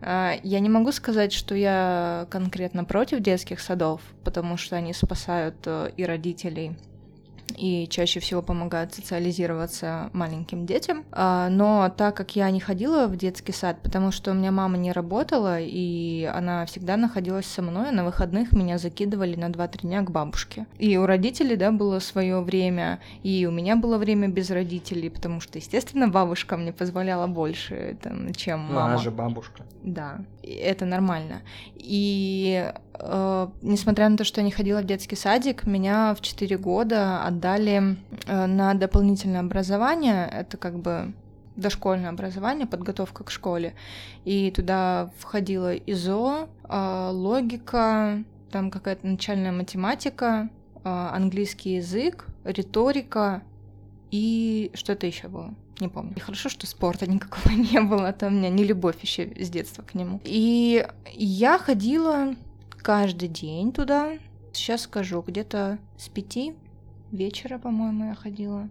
А, 0.00 0.34
Я 0.42 0.60
не 0.60 0.68
могу 0.68 0.92
сказать, 0.92 1.32
что 1.32 1.54
я 1.54 2.26
конкретно 2.30 2.84
против 2.84 3.20
детских 3.20 3.60
садов, 3.60 4.00
потому 4.24 4.56
что 4.56 4.76
они 4.76 4.92
спасают 4.92 5.56
э, 5.66 5.90
и 5.96 6.04
родителей, 6.04 6.76
и 7.56 7.86
чаще 7.88 8.20
всего 8.20 8.42
помогают 8.42 8.94
социализироваться 8.94 10.10
маленьким 10.12 10.66
детям. 10.66 11.04
А, 11.12 11.48
Но 11.48 11.92
так 11.96 12.16
как 12.16 12.36
я 12.36 12.50
не 12.50 12.60
ходила 12.60 13.06
в 13.06 13.16
детский 13.16 13.52
сад, 13.52 13.78
потому 13.82 14.12
что 14.12 14.30
у 14.30 14.34
меня 14.34 14.50
мама 14.52 14.76
не 14.76 14.92
работала, 14.92 15.58
и 15.60 16.24
она 16.32 16.66
всегда 16.66 16.96
находилась 16.96 17.46
со 17.46 17.62
мной, 17.62 17.88
а 17.88 17.92
на 17.92 18.04
выходных 18.04 18.52
меня 18.52 18.78
закидывали 18.78 19.34
на 19.36 19.46
2-3 19.46 19.82
дня 19.82 20.02
к 20.02 20.10
бабушке. 20.10 20.66
И 20.78 20.96
у 20.96 21.06
родителей, 21.06 21.56
да, 21.56 21.72
было 21.72 21.98
свое 22.00 22.40
время, 22.40 23.00
и 23.22 23.46
у 23.46 23.50
меня 23.50 23.76
было 23.76 23.98
время 23.98 24.28
без 24.28 24.50
родителей, 24.50 25.08
потому 25.10 25.40
что, 25.40 25.58
естественно, 25.58 26.08
бабушка 26.08 26.56
мне 26.56 26.72
позволяла 26.72 27.26
больше, 27.26 27.96
там, 28.02 28.32
чем 28.34 28.66
Ну, 28.68 28.74
мама. 28.74 28.86
она 28.94 28.98
же 28.98 29.10
бабушка. 29.10 29.62
Да, 29.82 30.20
это 30.42 30.84
нормально. 30.84 31.42
И 31.76 32.72
э, 32.94 33.48
несмотря 33.62 34.08
на 34.08 34.16
то, 34.16 34.24
что 34.24 34.40
я 34.40 34.44
не 34.44 34.50
ходила 34.50 34.80
в 34.80 34.84
детский 34.84 35.16
садик, 35.16 35.66
меня 35.66 36.14
в 36.14 36.20
4 36.20 36.58
года 36.58 37.22
отдали 37.38 37.96
э, 38.26 38.46
на 38.46 38.74
дополнительное 38.74 39.40
образование. 39.40 40.28
Это 40.30 40.56
как 40.56 40.78
бы 40.78 41.12
дошкольное 41.56 42.10
образование, 42.10 42.66
подготовка 42.66 43.24
к 43.24 43.30
школе. 43.30 43.74
И 44.24 44.50
туда 44.50 45.10
входила 45.18 45.74
ИЗО, 45.74 46.48
э, 46.68 47.08
логика, 47.12 48.22
там 48.50 48.70
какая-то 48.70 49.06
начальная 49.06 49.52
математика, 49.52 50.50
э, 50.74 50.80
английский 50.84 51.76
язык, 51.76 52.26
риторика 52.44 53.42
и 54.10 54.70
что-то 54.74 55.06
еще 55.06 55.28
было. 55.28 55.54
Не 55.80 55.88
помню. 55.88 56.14
И 56.16 56.20
хорошо, 56.20 56.48
что 56.48 56.66
спорта 56.66 57.08
никакого 57.08 57.52
не 57.54 57.80
было, 57.80 58.12
там 58.12 58.34
у 58.34 58.36
меня 58.36 58.50
не 58.50 58.64
любовь 58.64 59.00
еще 59.02 59.32
с 59.38 59.48
детства 59.48 59.82
к 59.82 59.94
нему. 59.94 60.20
И 60.24 60.86
я 61.14 61.58
ходила 61.58 62.34
каждый 62.82 63.28
день 63.28 63.72
туда. 63.72 64.14
Сейчас 64.52 64.82
скажу, 64.82 65.22
где-то 65.24 65.78
с 65.96 66.08
пяти 66.08 66.54
вечера, 67.12 67.58
по-моему, 67.58 68.06
я 68.06 68.14
ходила. 68.14 68.68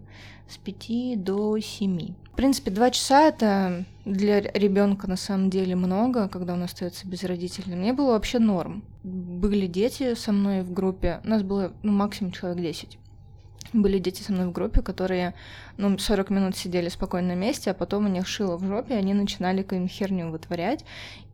С 0.48 0.56
пяти 0.56 1.14
до 1.16 1.58
семи. 1.58 2.14
В 2.32 2.36
принципе, 2.36 2.70
два 2.70 2.90
часа 2.90 3.28
это 3.28 3.84
для 4.04 4.40
ребенка 4.40 5.06
на 5.06 5.16
самом 5.16 5.50
деле 5.50 5.76
много, 5.76 6.28
когда 6.28 6.54
он 6.54 6.62
остается 6.62 7.06
без 7.06 7.24
родителей. 7.24 7.74
Мне 7.74 7.92
было 7.92 8.12
вообще 8.12 8.38
норм. 8.38 8.82
Были 9.02 9.66
дети 9.66 10.14
со 10.14 10.32
мной 10.32 10.62
в 10.62 10.72
группе. 10.72 11.20
У 11.24 11.28
нас 11.28 11.42
было 11.42 11.72
ну, 11.82 11.92
максимум 11.92 12.32
человек 12.32 12.62
10 12.62 12.98
были 13.72 13.98
дети 13.98 14.22
со 14.22 14.32
мной 14.32 14.46
в 14.46 14.52
группе, 14.52 14.80
которые, 14.80 15.34
ну, 15.76 15.98
40 15.98 16.30
минут 16.30 16.56
сидели 16.56 16.88
спокойно 16.88 17.28
на 17.28 17.38
месте, 17.38 17.70
а 17.70 17.74
потом 17.74 18.06
у 18.06 18.08
них 18.08 18.26
шило 18.26 18.56
в 18.56 18.64
жопе, 18.64 18.94
и 18.94 18.98
они 18.98 19.14
начинали 19.14 19.62
какую-нибудь 19.62 19.92
херню 19.92 20.30
вытворять. 20.30 20.84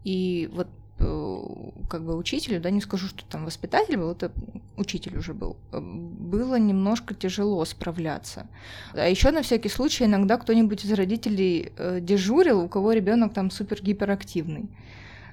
И 0.03 0.51
вот 0.53 0.69
как 0.98 2.04
бы 2.04 2.16
учителю, 2.16 2.61
да, 2.61 2.70
не 2.70 2.80
скажу, 2.80 3.09
что 3.09 3.24
там 3.24 3.44
воспитатель 3.44 3.96
был, 3.96 4.12
это 4.12 4.33
учитель 4.76 5.16
уже 5.18 5.35
был, 5.35 5.57
э, 5.72 5.80
было 5.80 6.57
немножко 6.59 7.14
тяжело 7.14 7.64
справляться. 7.64 8.46
А 8.92 9.09
еще 9.09 9.30
на 9.30 9.42
всякий 9.42 9.68
случай 9.68 10.04
иногда 10.04 10.38
кто-нибудь 10.38 10.85
из 10.85 10.92
родителей 10.92 11.72
э, 11.76 12.00
дежурил, 12.00 12.62
у 12.62 12.68
кого 12.68 12.92
ребенок 12.92 13.35
там 13.35 13.50
супер 13.50 13.83
гиперактивный. 13.83 14.68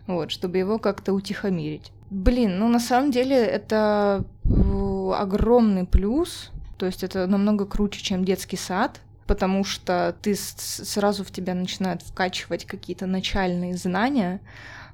Вот, 0.08 0.32
чтобы 0.32 0.58
его 0.58 0.80
как-то 0.80 1.13
утихомирить. 1.13 1.91
Блин, 2.10 2.60
ну 2.60 2.67
на 2.67 2.80
самом 2.80 3.12
деле 3.12 3.36
это 3.38 4.26
э, 4.43 5.12
огромный 5.15 5.86
плюс, 5.86 6.52
то 6.78 6.86
есть 6.86 7.04
это 7.04 7.28
намного 7.28 7.65
круче, 7.65 8.02
чем 8.02 8.26
детский 8.26 8.58
сад, 8.58 9.00
потому 9.28 9.63
что 9.63 10.15
ты 10.21 10.36
сразу 10.36 11.24
в 11.24 11.32
тебя 11.32 11.54
начинают 11.54 12.02
вкачивать 12.02 12.65
какие-то 12.65 13.06
начальные 13.06 13.78
знания. 13.78 14.41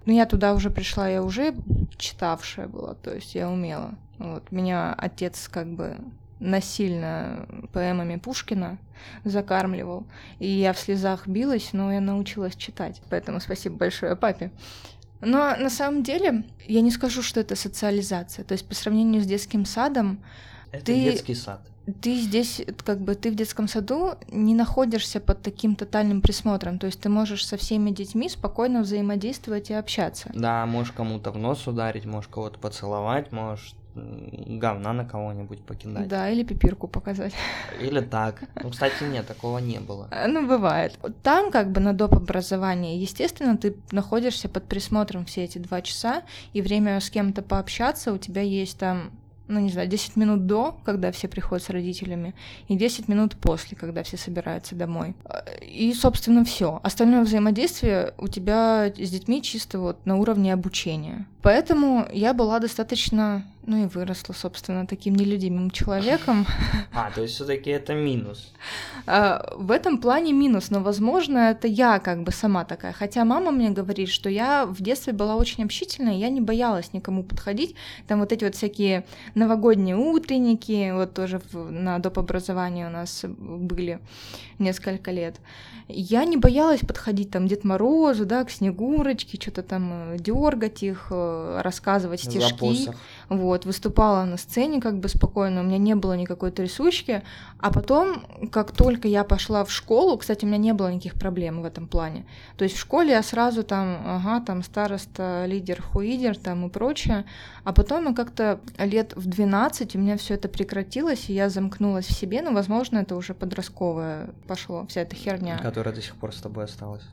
Но 0.08 0.14
я 0.14 0.26
туда 0.26 0.54
уже 0.54 0.70
пришла, 0.70 1.10
я 1.10 1.22
уже 1.22 1.54
читавшая 1.98 2.70
была, 2.70 2.94
то 2.94 3.14
есть 3.14 3.36
я 3.36 3.50
умела. 3.50 3.96
Вот. 4.20 4.54
Меня 4.54 4.94
отец 4.98 5.50
как 5.50 5.68
бы 5.68 5.98
насильно 6.40 7.46
поэмами 7.74 8.16
Пушкина 8.16 8.78
закармливал, 9.26 10.08
и 10.40 10.48
я 10.48 10.72
в 10.72 10.80
слезах 10.80 11.28
билась, 11.28 11.74
но 11.74 11.92
я 11.92 12.00
научилась 12.00 12.56
читать. 12.56 13.02
Поэтому 13.10 13.42
спасибо 13.42 13.76
большое 13.76 14.16
папе. 14.16 14.52
Но 15.20 15.58
на 15.58 15.70
самом 15.70 16.04
деле 16.04 16.46
я 16.66 16.80
не 16.80 16.92
скажу, 16.92 17.22
что 17.22 17.42
это 17.42 17.58
социализация. 17.58 18.46
То 18.46 18.54
есть 18.54 18.66
по 18.66 18.76
сравнению 18.76 19.22
с 19.22 19.26
детским 19.26 19.66
садом, 19.66 20.24
Это 20.72 20.86
Ты- 20.86 21.04
детский 21.04 21.36
сад. 21.36 21.68
Ты 22.02 22.16
здесь, 22.20 22.62
как 22.86 23.00
бы, 23.00 23.16
ты 23.16 23.32
в 23.32 23.36
детском 23.36 23.68
саду 23.68 24.16
не 24.30 24.54
находишься 24.56 25.20
под 25.20 25.42
таким 25.42 25.76
тотальным 25.76 26.22
присмотром. 26.22 26.80
То 26.80 26.88
есть 26.88 27.00
ты 27.00 27.10
можешь 27.10 27.46
со 27.46 27.58
всеми 27.58 27.92
детьми 27.92 28.30
спокойно 28.30 28.82
взаимодействовать 28.82 29.70
и 29.70 29.74
общаться. 29.74 30.30
Да, 30.34 30.66
можешь 30.66 30.92
кому-то 30.92 31.32
в 31.32 31.38
нос 31.38 31.66
ударить, 31.68 32.06
можешь 32.06 32.30
кого-то 32.30 32.60
поцеловать, 32.60 33.32
можешь 33.32 33.76
говна 33.98 34.94
на 34.94 35.06
кого-нибудь 35.06 35.62
покидать. 35.64 36.08
Да, 36.08 36.30
или 36.30 36.44
пипирку 36.44 36.88
показать. 36.88 37.34
Или 37.82 38.00
так. 38.02 38.44
Ну, 38.62 38.70
кстати, 38.70 39.04
нет, 39.04 39.26
такого 39.28 39.58
не 39.58 39.80
было. 39.80 40.08
А, 40.12 40.28
Ну, 40.28 40.48
бывает. 40.48 41.00
Там, 41.24 41.52
как 41.52 41.72
бы, 41.72 41.82
на 41.82 41.94
доп. 41.94 42.14
образовании, 42.14 42.98
естественно, 43.00 43.58
ты 43.58 43.76
находишься 43.92 44.50
под 44.50 44.66
присмотром 44.66 45.26
все 45.26 45.46
эти 45.46 45.58
два 45.58 45.82
часа, 45.82 46.24
и 46.54 46.62
время 46.62 47.00
с 47.00 47.10
кем-то 47.10 47.42
пообщаться 47.42 48.14
у 48.14 48.18
тебя 48.18 48.42
есть 48.42 48.78
там 48.78 49.12
ну, 49.48 49.60
не 49.60 49.70
знаю, 49.70 49.88
10 49.88 50.16
минут 50.16 50.46
до, 50.46 50.78
когда 50.84 51.12
все 51.12 51.28
приходят 51.28 51.64
с 51.64 51.70
родителями, 51.70 52.34
и 52.68 52.76
10 52.76 53.08
минут 53.08 53.36
после, 53.36 53.78
когда 53.78 54.04
все 54.04 54.18
собираются 54.18 54.76
домой. 54.76 55.16
И, 55.62 55.94
собственно, 55.94 56.44
все. 56.44 56.80
Остальное 56.84 57.24
взаимодействие 57.24 58.14
у 58.18 58.28
тебя 58.28 58.92
с 58.98 59.10
детьми 59.10 59.42
чисто 59.42 59.80
вот 59.80 60.06
на 60.06 60.18
уровне 60.18 60.54
обучения. 60.54 61.26
Поэтому 61.42 62.08
я 62.12 62.34
была 62.34 62.60
достаточно, 62.60 63.46
ну 63.68 63.84
и 63.84 63.86
выросла, 63.86 64.34
собственно, 64.34 64.88
таким 64.88 65.16
нелюдимым 65.16 65.70
человеком, 65.72 66.46
А, 66.94 67.12
то 67.12 67.22
есть 67.22 67.36
все-таки 67.36 67.70
это 67.70 67.94
минус. 67.94 68.52
А, 69.06 69.54
В 69.58 69.72
этом 69.72 69.98
плане 70.00 70.34
минус, 70.34 70.72
но, 70.72 70.80
возможно, 70.82 71.38
это 71.52 71.68
я 71.68 72.00
как 72.00 72.24
бы 72.24 72.32
сама 72.32 72.64
такая. 72.66 72.94
Хотя 72.94 73.24
мама 73.26 73.52
мне 73.52 73.70
говорит, 73.70 74.10
что 74.10 74.30
я 74.30 74.66
в 74.66 74.82
детстве 74.82 75.14
была 75.14 75.36
очень 75.36 75.64
общительная, 75.64 76.16
я 76.18 76.30
не 76.30 76.42
боялась 76.42 76.94
никому 76.94 77.24
подходить. 77.24 77.76
Там 78.08 78.20
вот 78.20 78.32
эти 78.32 78.46
вот 78.46 78.56
всякие 78.56 79.04
новогодние 79.36 79.96
утренники, 79.96 80.92
вот 80.94 81.14
тоже 81.14 81.40
в- 81.52 81.72
на 81.72 82.00
доп. 82.00 82.18
образовании 82.18 82.86
у 82.86 82.90
нас 82.90 83.26
были 83.38 84.00
несколько 84.60 85.12
лет. 85.12 85.36
Я 85.88 86.26
не 86.26 86.36
боялась 86.38 86.80
подходить 86.80 87.30
там 87.30 87.48
Дед 87.48 87.64
Морозу, 87.64 88.26
да, 88.26 88.44
к 88.44 88.50
Снегурочке, 88.50 89.38
что-то 89.40 89.62
там 89.62 90.18
дергать 90.18 90.84
их, 90.84 91.08
э, 91.12 91.62
рассказывать 91.64 92.24
За 92.24 92.32
стишки. 92.32 92.58
посох. 92.60 92.96
Вот, 93.30 93.66
выступала 93.66 94.24
на 94.24 94.38
сцене 94.38 94.80
как 94.80 95.00
бы 95.00 95.10
спокойно, 95.10 95.62
у 95.62 95.64
меня 95.64 95.78
не 95.78 95.96
было 95.96 96.14
никакой 96.14 96.52
трясучки. 96.52 97.24
А 97.60 97.72
потом, 97.72 98.26
как 98.52 98.72
только 98.72 99.08
я 99.08 99.24
пошла 99.24 99.66
в 99.66 99.72
школу, 99.72 100.18
кстати, 100.18 100.46
у 100.46 100.48
меня 100.48 100.58
не 100.58 100.74
было 100.74 100.92
никаких 100.92 101.16
проблем 101.16 101.62
в 101.62 101.66
этом 101.66 101.88
плане. 101.88 102.26
То 102.56 102.64
есть 102.64 102.78
в 102.78 102.80
школе 102.80 103.12
я 103.12 103.24
сразу 103.24 103.64
там, 103.64 104.02
ага, 104.06 104.40
там 104.40 104.64
староста, 104.64 105.46
лидер, 105.46 105.82
хуидер 105.82 106.38
там 106.38 106.66
и 106.66 106.70
прочее. 106.70 107.26
А 107.66 107.74
потом 107.74 108.08
я 108.08 108.14
как-то 108.14 108.60
лет 108.78 109.14
в 109.16 109.28
12 109.28 109.96
у 109.96 110.00
меня 110.00 110.18
все 110.18 110.36
это 110.36 110.48
прекратилось, 110.48 111.30
и 111.30 111.34
я 111.34 111.50
замкнулась 111.50 112.06
в 112.06 112.14
себе. 112.14 112.42
Ну, 112.42 112.54
возможно, 112.54 113.00
это 113.00 113.16
уже 113.18 113.34
подростковое 113.34 114.30
пошло, 114.48 114.86
вся 114.88 115.02
эта 115.02 115.16
херня. 115.16 115.58
Которая 115.58 115.94
до 115.94 116.02
сих 116.02 116.16
пор 116.16 116.34
с 116.34 116.42
тобой 116.42 116.64
осталась. 116.64 117.04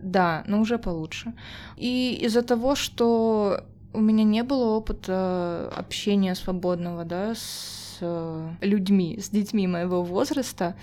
Да, 0.00 0.44
но 0.46 0.60
уже 0.60 0.78
получше. 0.78 1.34
И 1.76 2.18
из-за 2.22 2.42
того, 2.42 2.74
что 2.74 3.64
у 3.92 4.00
меня 4.00 4.24
не 4.24 4.42
было 4.42 4.76
опыта 4.76 5.72
общения 5.76 6.34
свободного, 6.34 7.04
да, 7.04 7.34
с 7.34 7.98
э, 8.00 8.50
людьми, 8.60 9.18
с 9.20 9.30
детьми 9.30 9.66
моего 9.66 10.02
возраста. 10.02 10.76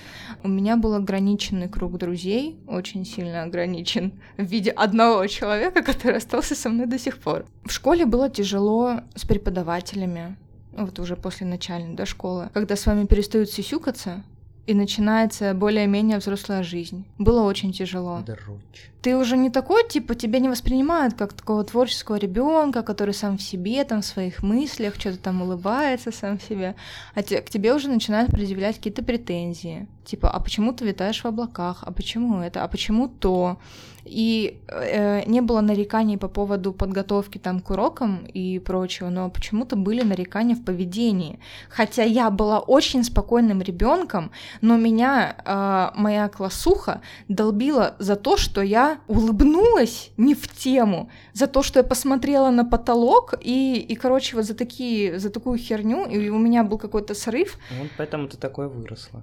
У 0.43 0.47
меня 0.47 0.77
был 0.77 0.93
ограниченный 0.93 1.69
круг 1.69 1.97
друзей, 1.97 2.57
очень 2.67 3.05
сильно 3.05 3.43
ограничен, 3.43 4.13
в 4.37 4.43
виде 4.43 4.71
одного 4.71 5.25
человека, 5.27 5.83
который 5.83 6.17
остался 6.17 6.55
со 6.55 6.69
мной 6.69 6.87
до 6.87 6.99
сих 6.99 7.19
пор. 7.19 7.45
В 7.63 7.71
школе 7.71 8.05
было 8.05 8.29
тяжело 8.29 9.01
с 9.15 9.25
преподавателями, 9.25 10.35
вот 10.73 10.99
уже 10.99 11.15
после 11.15 11.47
начальной 11.47 11.95
да, 11.95 12.05
школы, 12.05 12.49
когда 12.53 12.75
с 12.75 12.85
вами 12.85 13.05
перестают 13.05 13.49
сисюкаться, 13.49 14.23
и 14.67 14.73
начинается 14.73 15.53
более-менее 15.53 16.17
взрослая 16.19 16.61
жизнь. 16.61 17.05
Было 17.17 17.41
очень 17.43 17.71
тяжело. 17.71 18.21
Дрочь. 18.25 18.91
Ты 19.01 19.15
уже 19.15 19.37
не 19.37 19.49
такой, 19.49 19.87
типа, 19.87 20.15
тебя 20.15 20.39
не 20.39 20.49
воспринимают 20.49 21.13
как 21.13 21.31
такого 21.31 21.63
творческого 21.63 22.17
ребенка, 22.17 22.83
который 22.83 23.13
сам 23.13 23.37
в 23.37 23.41
себе, 23.41 23.85
там, 23.85 24.01
в 24.01 24.05
своих 24.05 24.43
мыслях, 24.43 24.95
что-то 24.95 25.17
там 25.17 25.41
улыбается 25.41 26.11
сам 26.11 26.37
в 26.37 26.43
себе, 26.43 26.75
а 27.15 27.23
те, 27.23 27.41
к 27.41 27.49
тебе 27.49 27.73
уже 27.73 27.87
начинают 27.87 28.31
предъявлять 28.31 28.75
какие-то 28.75 29.03
претензии. 29.03 29.87
Типа, 30.07 30.29
а 30.29 30.39
почему 30.39 30.71
ты 30.71 30.85
витаешь 30.85 31.21
в 31.21 31.27
облаках? 31.27 31.83
А 31.85 31.91
почему 31.91 32.39
это? 32.39 32.63
А 32.63 32.67
почему 32.69 33.09
то? 33.09 33.57
И 34.05 34.61
э, 34.69 35.25
не 35.27 35.41
было 35.41 35.59
нареканий 35.59 36.17
по 36.17 36.29
поводу 36.29 36.71
подготовки 36.71 37.37
там 37.37 37.59
к 37.59 37.69
урокам 37.71 38.25
и 38.25 38.59
прочего, 38.59 39.09
но 39.09 39.29
почему-то 39.29 39.75
были 39.75 40.03
нарекания 40.03 40.55
в 40.55 40.63
поведении. 40.63 41.39
Хотя 41.69 42.03
я 42.03 42.29
была 42.29 42.59
очень 42.59 43.03
спокойным 43.03 43.61
ребенком, 43.61 44.31
но 44.61 44.77
меня 44.77 45.35
э, 45.43 45.99
моя 45.99 46.29
классуха 46.29 47.01
долбила 47.27 47.95
за 47.99 48.15
то, 48.15 48.37
что 48.37 48.61
я 48.61 48.99
улыбнулась 49.07 50.11
не 50.15 50.35
в 50.35 50.47
тему, 50.47 51.09
за 51.33 51.47
то, 51.47 51.63
что 51.63 51.79
я 51.79 51.83
посмотрела 51.83 52.49
на 52.49 52.63
потолок 52.63 53.33
и, 53.41 53.75
и 53.75 53.95
короче, 53.95 54.37
вот 54.37 54.45
за 54.45 54.55
такие, 54.55 55.19
за 55.19 55.29
такую 55.29 55.57
херню, 55.57 56.07
и 56.07 56.29
у 56.29 56.37
меня 56.37 56.63
был 56.63 56.77
какой-то 56.77 57.13
срыв. 57.13 57.57
Вот 57.77 57.89
поэтому 57.97 58.29
ты 58.29 58.37
такой 58.37 58.69
выросла. 58.69 59.21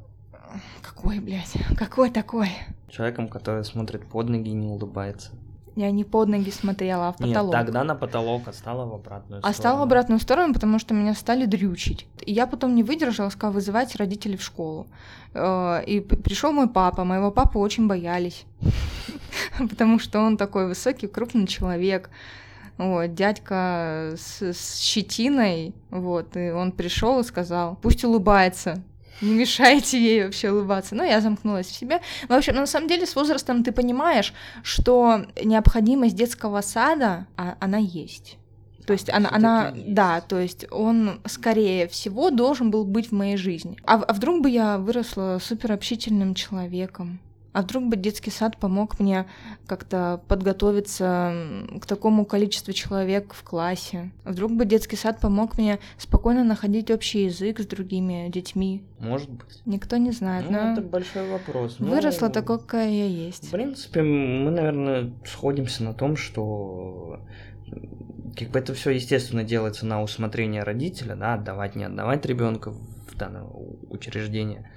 Какой, 0.82 1.20
блядь? 1.20 1.52
Какой 1.76 2.10
такой? 2.10 2.48
Человеком, 2.88 3.28
который 3.28 3.64
смотрит 3.64 4.06
под 4.06 4.28
ноги 4.28 4.50
и 4.50 4.54
не 4.54 4.66
улыбается. 4.66 5.32
Я 5.76 5.90
не 5.90 6.04
под 6.04 6.28
ноги 6.28 6.50
смотрела, 6.50 7.08
а 7.08 7.12
в 7.12 7.16
потолок. 7.16 7.52
Нет, 7.52 7.66
тогда 7.66 7.82
на 7.82 7.96
потолок, 7.96 8.42
а 8.46 8.52
стала 8.52 8.86
в 8.86 8.94
обратную 8.94 9.40
сторону. 9.40 9.50
А 9.50 9.52
стала 9.52 9.78
в 9.80 9.82
обратную 9.82 10.20
сторону, 10.20 10.54
потому 10.54 10.78
что 10.78 10.94
меня 10.94 11.14
стали 11.14 11.46
дрючить. 11.46 12.06
И 12.24 12.32
я 12.32 12.46
потом 12.46 12.76
не 12.76 12.84
выдержала, 12.84 13.28
сказала 13.30 13.54
вызывать 13.54 13.96
родителей 13.96 14.36
в 14.36 14.42
школу. 14.42 14.86
Э, 15.32 15.82
и 15.84 15.98
пришел 16.00 16.52
мой 16.52 16.68
папа, 16.68 17.02
моего 17.02 17.32
папу 17.32 17.58
очень 17.58 17.88
боялись, 17.88 18.44
потому 19.58 19.98
что 19.98 20.20
он 20.20 20.36
такой 20.36 20.68
высокий, 20.68 21.08
крупный 21.08 21.48
человек. 21.48 22.08
Вот, 22.76 23.14
дядька 23.14 24.14
с, 24.16 24.42
с 24.42 24.78
щетиной, 24.78 25.74
вот, 25.90 26.36
и 26.36 26.50
он 26.50 26.72
пришел 26.72 27.20
и 27.20 27.24
сказал, 27.24 27.78
пусть 27.80 28.04
улыбается, 28.04 28.82
не 29.20 29.34
мешайте 29.34 30.00
ей 30.00 30.24
вообще 30.24 30.50
улыбаться. 30.50 30.94
Ну, 30.94 31.04
я 31.04 31.20
замкнулась 31.20 31.66
в 31.66 31.74
себе. 31.74 32.00
В 32.28 32.32
общем, 32.32 32.54
на 32.54 32.66
самом 32.66 32.88
деле, 32.88 33.06
с 33.06 33.16
возрастом 33.16 33.64
ты 33.64 33.72
понимаешь, 33.72 34.32
что 34.62 35.26
необходимость 35.42 36.16
детского 36.16 36.60
сада, 36.60 37.26
а, 37.36 37.56
она 37.60 37.78
есть. 37.78 38.38
То 38.86 38.92
есть 38.92 39.08
она, 39.08 39.30
она 39.32 39.72
да, 39.74 40.20
то 40.20 40.38
есть 40.38 40.66
он, 40.70 41.20
скорее 41.26 41.88
всего, 41.88 42.30
должен 42.30 42.70
был 42.70 42.84
быть 42.84 43.08
в 43.08 43.12
моей 43.12 43.36
жизни. 43.36 43.78
А, 43.84 43.94
а 43.94 44.12
вдруг 44.12 44.42
бы 44.42 44.50
я 44.50 44.78
выросла 44.78 45.38
супер 45.42 45.72
общительным 45.72 46.34
человеком? 46.34 47.20
А 47.54 47.62
вдруг 47.62 47.84
бы 47.84 47.96
детский 47.96 48.32
сад 48.32 48.56
помог 48.56 48.98
мне 48.98 49.26
как-то 49.68 50.20
подготовиться 50.26 51.32
к 51.80 51.86
такому 51.86 52.26
количеству 52.26 52.72
человек 52.72 53.32
в 53.32 53.44
классе? 53.44 54.10
А 54.24 54.32
вдруг 54.32 54.50
бы 54.50 54.64
детский 54.64 54.96
сад 54.96 55.20
помог 55.20 55.56
мне 55.56 55.78
спокойно 55.96 56.42
находить 56.42 56.90
общий 56.90 57.26
язык 57.26 57.60
с 57.60 57.66
другими 57.66 58.28
детьми? 58.28 58.82
Может 58.98 59.30
быть. 59.30 59.62
Никто 59.66 59.98
не 59.98 60.10
знает. 60.10 60.50
Ну, 60.50 60.60
но 60.60 60.72
это 60.72 60.82
большой 60.82 61.30
вопрос. 61.30 61.78
Выросла 61.78 62.26
ну, 62.26 62.32
такой, 62.32 62.58
какая 62.58 62.90
я 62.90 63.06
есть. 63.06 63.46
В 63.46 63.50
принципе, 63.52 64.02
мы, 64.02 64.50
наверное, 64.50 65.12
сходимся 65.24 65.84
на 65.84 65.94
том, 65.94 66.16
что 66.16 67.20
как 68.36 68.48
бы 68.48 68.58
это 68.58 68.74
все 68.74 68.90
естественно 68.90 69.44
делается 69.44 69.86
на 69.86 70.02
усмотрение 70.02 70.64
родителя, 70.64 71.14
да, 71.14 71.34
отдавать, 71.34 71.76
не 71.76 71.84
отдавать 71.84 72.26
ребенка 72.26 72.72
в 72.72 73.16
данное 73.16 73.44
учреждение. 73.90 74.68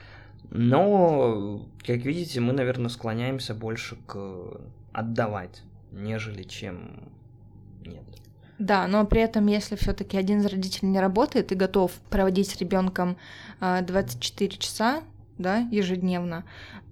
Но, 0.49 1.65
как 1.85 1.97
видите, 2.05 2.39
мы, 2.39 2.53
наверное, 2.53 2.89
склоняемся 2.89 3.53
больше 3.53 3.97
к 4.05 4.61
отдавать, 4.93 5.61
нежели 5.91 6.43
чем 6.43 7.09
нет. 7.85 8.03
Да, 8.57 8.87
но 8.87 9.05
при 9.05 9.21
этом, 9.21 9.45
если 9.47 9.75
все-таки 9.75 10.17
один 10.17 10.39
из 10.39 10.45
родителей 10.47 10.89
не 10.89 10.99
работает 10.99 11.51
и 11.51 11.55
готов 11.55 11.91
проводить 12.09 12.49
с 12.49 12.57
ребенком 12.57 13.17
24 13.59 14.57
часа, 14.57 15.03
да, 15.37 15.67
ежедневно, 15.71 16.43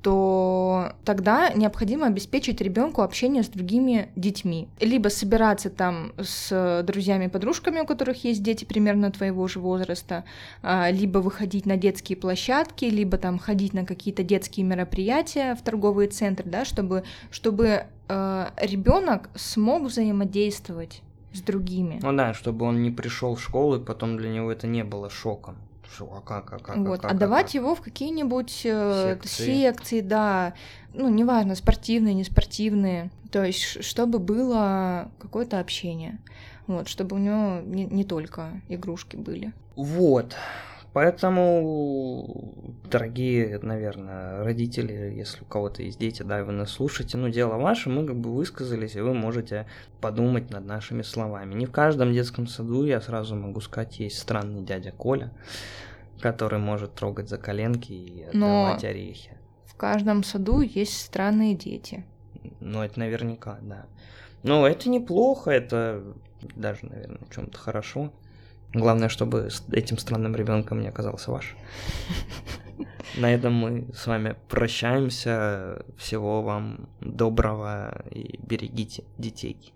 то 0.01 0.93
тогда 1.03 1.49
необходимо 1.49 2.07
обеспечить 2.07 2.61
ребенку 2.61 3.01
общение 3.01 3.43
с 3.43 3.47
другими 3.47 4.09
детьми. 4.15 4.67
Либо 4.79 5.07
собираться 5.07 5.69
там 5.69 6.13
с 6.17 6.83
друзьями 6.85 7.27
подружками, 7.27 7.79
у 7.79 7.85
которых 7.85 8.23
есть 8.23 8.43
дети 8.43 8.65
примерно 8.65 9.11
твоего 9.11 9.47
же 9.47 9.59
возраста, 9.59 10.23
а, 10.61 10.91
либо 10.91 11.19
выходить 11.19 11.65
на 11.65 11.75
детские 11.77 12.17
площадки, 12.17 12.85
либо 12.85 13.17
там 13.17 13.39
ходить 13.39 13.73
на 13.73 13.85
какие-то 13.85 14.23
детские 14.23 14.65
мероприятия 14.65 15.55
в 15.55 15.63
торговые 15.63 16.09
центры, 16.09 16.49
да, 16.49 16.65
чтобы, 16.65 17.03
чтобы 17.31 17.85
э, 18.07 18.45
ребенок 18.61 19.29
смог 19.35 19.83
взаимодействовать 19.83 21.01
с 21.33 21.41
другими. 21.41 21.99
Ну 22.01 22.13
да, 22.13 22.33
чтобы 22.33 22.65
он 22.65 22.81
не 22.81 22.91
пришел 22.91 23.35
в 23.35 23.41
школу, 23.41 23.77
и 23.77 23.83
потом 23.83 24.17
для 24.17 24.29
него 24.29 24.51
это 24.51 24.67
не 24.67 24.83
было 24.83 25.09
шоком. 25.09 25.57
А 25.99 26.21
как, 26.21 26.53
а 26.53 26.59
как, 26.59 26.77
вот, 26.77 26.99
а 26.99 27.01
как, 27.03 27.11
отдавать 27.11 27.45
а 27.45 27.47
как? 27.47 27.53
его 27.53 27.75
в 27.75 27.81
какие-нибудь 27.81 28.61
э, 28.65 29.13
Секции. 29.13 29.45
секции, 29.45 30.01
да, 30.01 30.53
ну, 30.93 31.09
неважно, 31.09 31.55
спортивные, 31.55 32.13
не 32.13 32.23
спортивные, 32.23 33.11
то 33.31 33.43
есть, 33.43 33.83
чтобы 33.83 34.19
было 34.19 35.11
какое-то 35.19 35.59
общение, 35.59 36.19
вот, 36.67 36.87
чтобы 36.87 37.15
у 37.15 37.19
него 37.19 37.61
не, 37.61 37.85
не 37.85 38.03
только 38.03 38.61
игрушки 38.69 39.15
были. 39.15 39.53
Вот. 39.75 40.35
Поэтому, 40.95 42.53
дорогие, 42.89 43.59
наверное, 43.61 44.45
родители, 44.45 44.93
если 45.13 45.41
у 45.41 45.45
кого-то 45.45 45.83
есть 45.83 45.99
дети, 45.99 46.23
да, 46.23 46.41
вы 46.45 46.53
нас 46.53 46.71
слушаете, 46.71 47.17
ну, 47.17 47.27
дело 47.27 47.57
ваше, 47.57 47.89
мы 47.89 48.07
как 48.07 48.15
бы 48.15 48.33
высказались, 48.33 48.95
и 48.95 49.01
вы 49.01 49.13
можете 49.13 49.67
подумать 49.99 50.51
над 50.51 50.65
нашими 50.65 51.01
словами. 51.01 51.53
Не 51.53 51.65
в 51.65 51.71
каждом 51.73 52.13
детском 52.13 52.47
саду, 52.47 52.85
я 52.85 53.01
сразу 53.01 53.35
могу 53.35 53.59
сказать, 53.59 53.99
есть 53.99 54.17
странный 54.19 54.63
дядя 54.63 54.93
Коля, 54.93 55.33
который 56.21 56.59
может 56.59 56.95
трогать 56.95 57.27
за 57.27 57.39
коленки 57.39 57.91
и 57.91 58.27
Но- 58.31 58.67
отдавать 58.67 58.85
орехи. 58.85 59.37
В 59.65 59.75
каждом 59.75 60.23
саду 60.23 60.61
есть 60.61 60.97
странные 60.97 61.55
дети. 61.55 62.05
Ну, 62.61 62.81
это 62.81 63.01
наверняка, 63.01 63.59
да. 63.61 63.87
Но 64.43 64.65
это 64.65 64.87
неплохо, 64.87 65.51
это 65.51 66.15
даже, 66.55 66.85
наверное, 66.85 67.19
в 67.29 67.35
чем-то 67.35 67.57
хорошо. 67.57 68.13
Главное, 68.75 69.07
чтобы 69.07 69.49
с 69.49 69.63
этим 69.71 69.97
странным 69.97 70.35
ребенком 70.35 70.81
не 70.81 70.89
оказался 70.89 71.31
ваш. 71.31 71.55
На 73.15 73.33
этом 73.33 73.53
мы 73.53 73.87
с 73.93 74.05
вами 74.05 74.35
прощаемся. 74.49 75.85
Всего 75.97 76.41
вам 76.41 76.89
доброго 76.99 78.03
и 78.11 78.37
берегите 78.45 79.05
детей. 79.17 79.73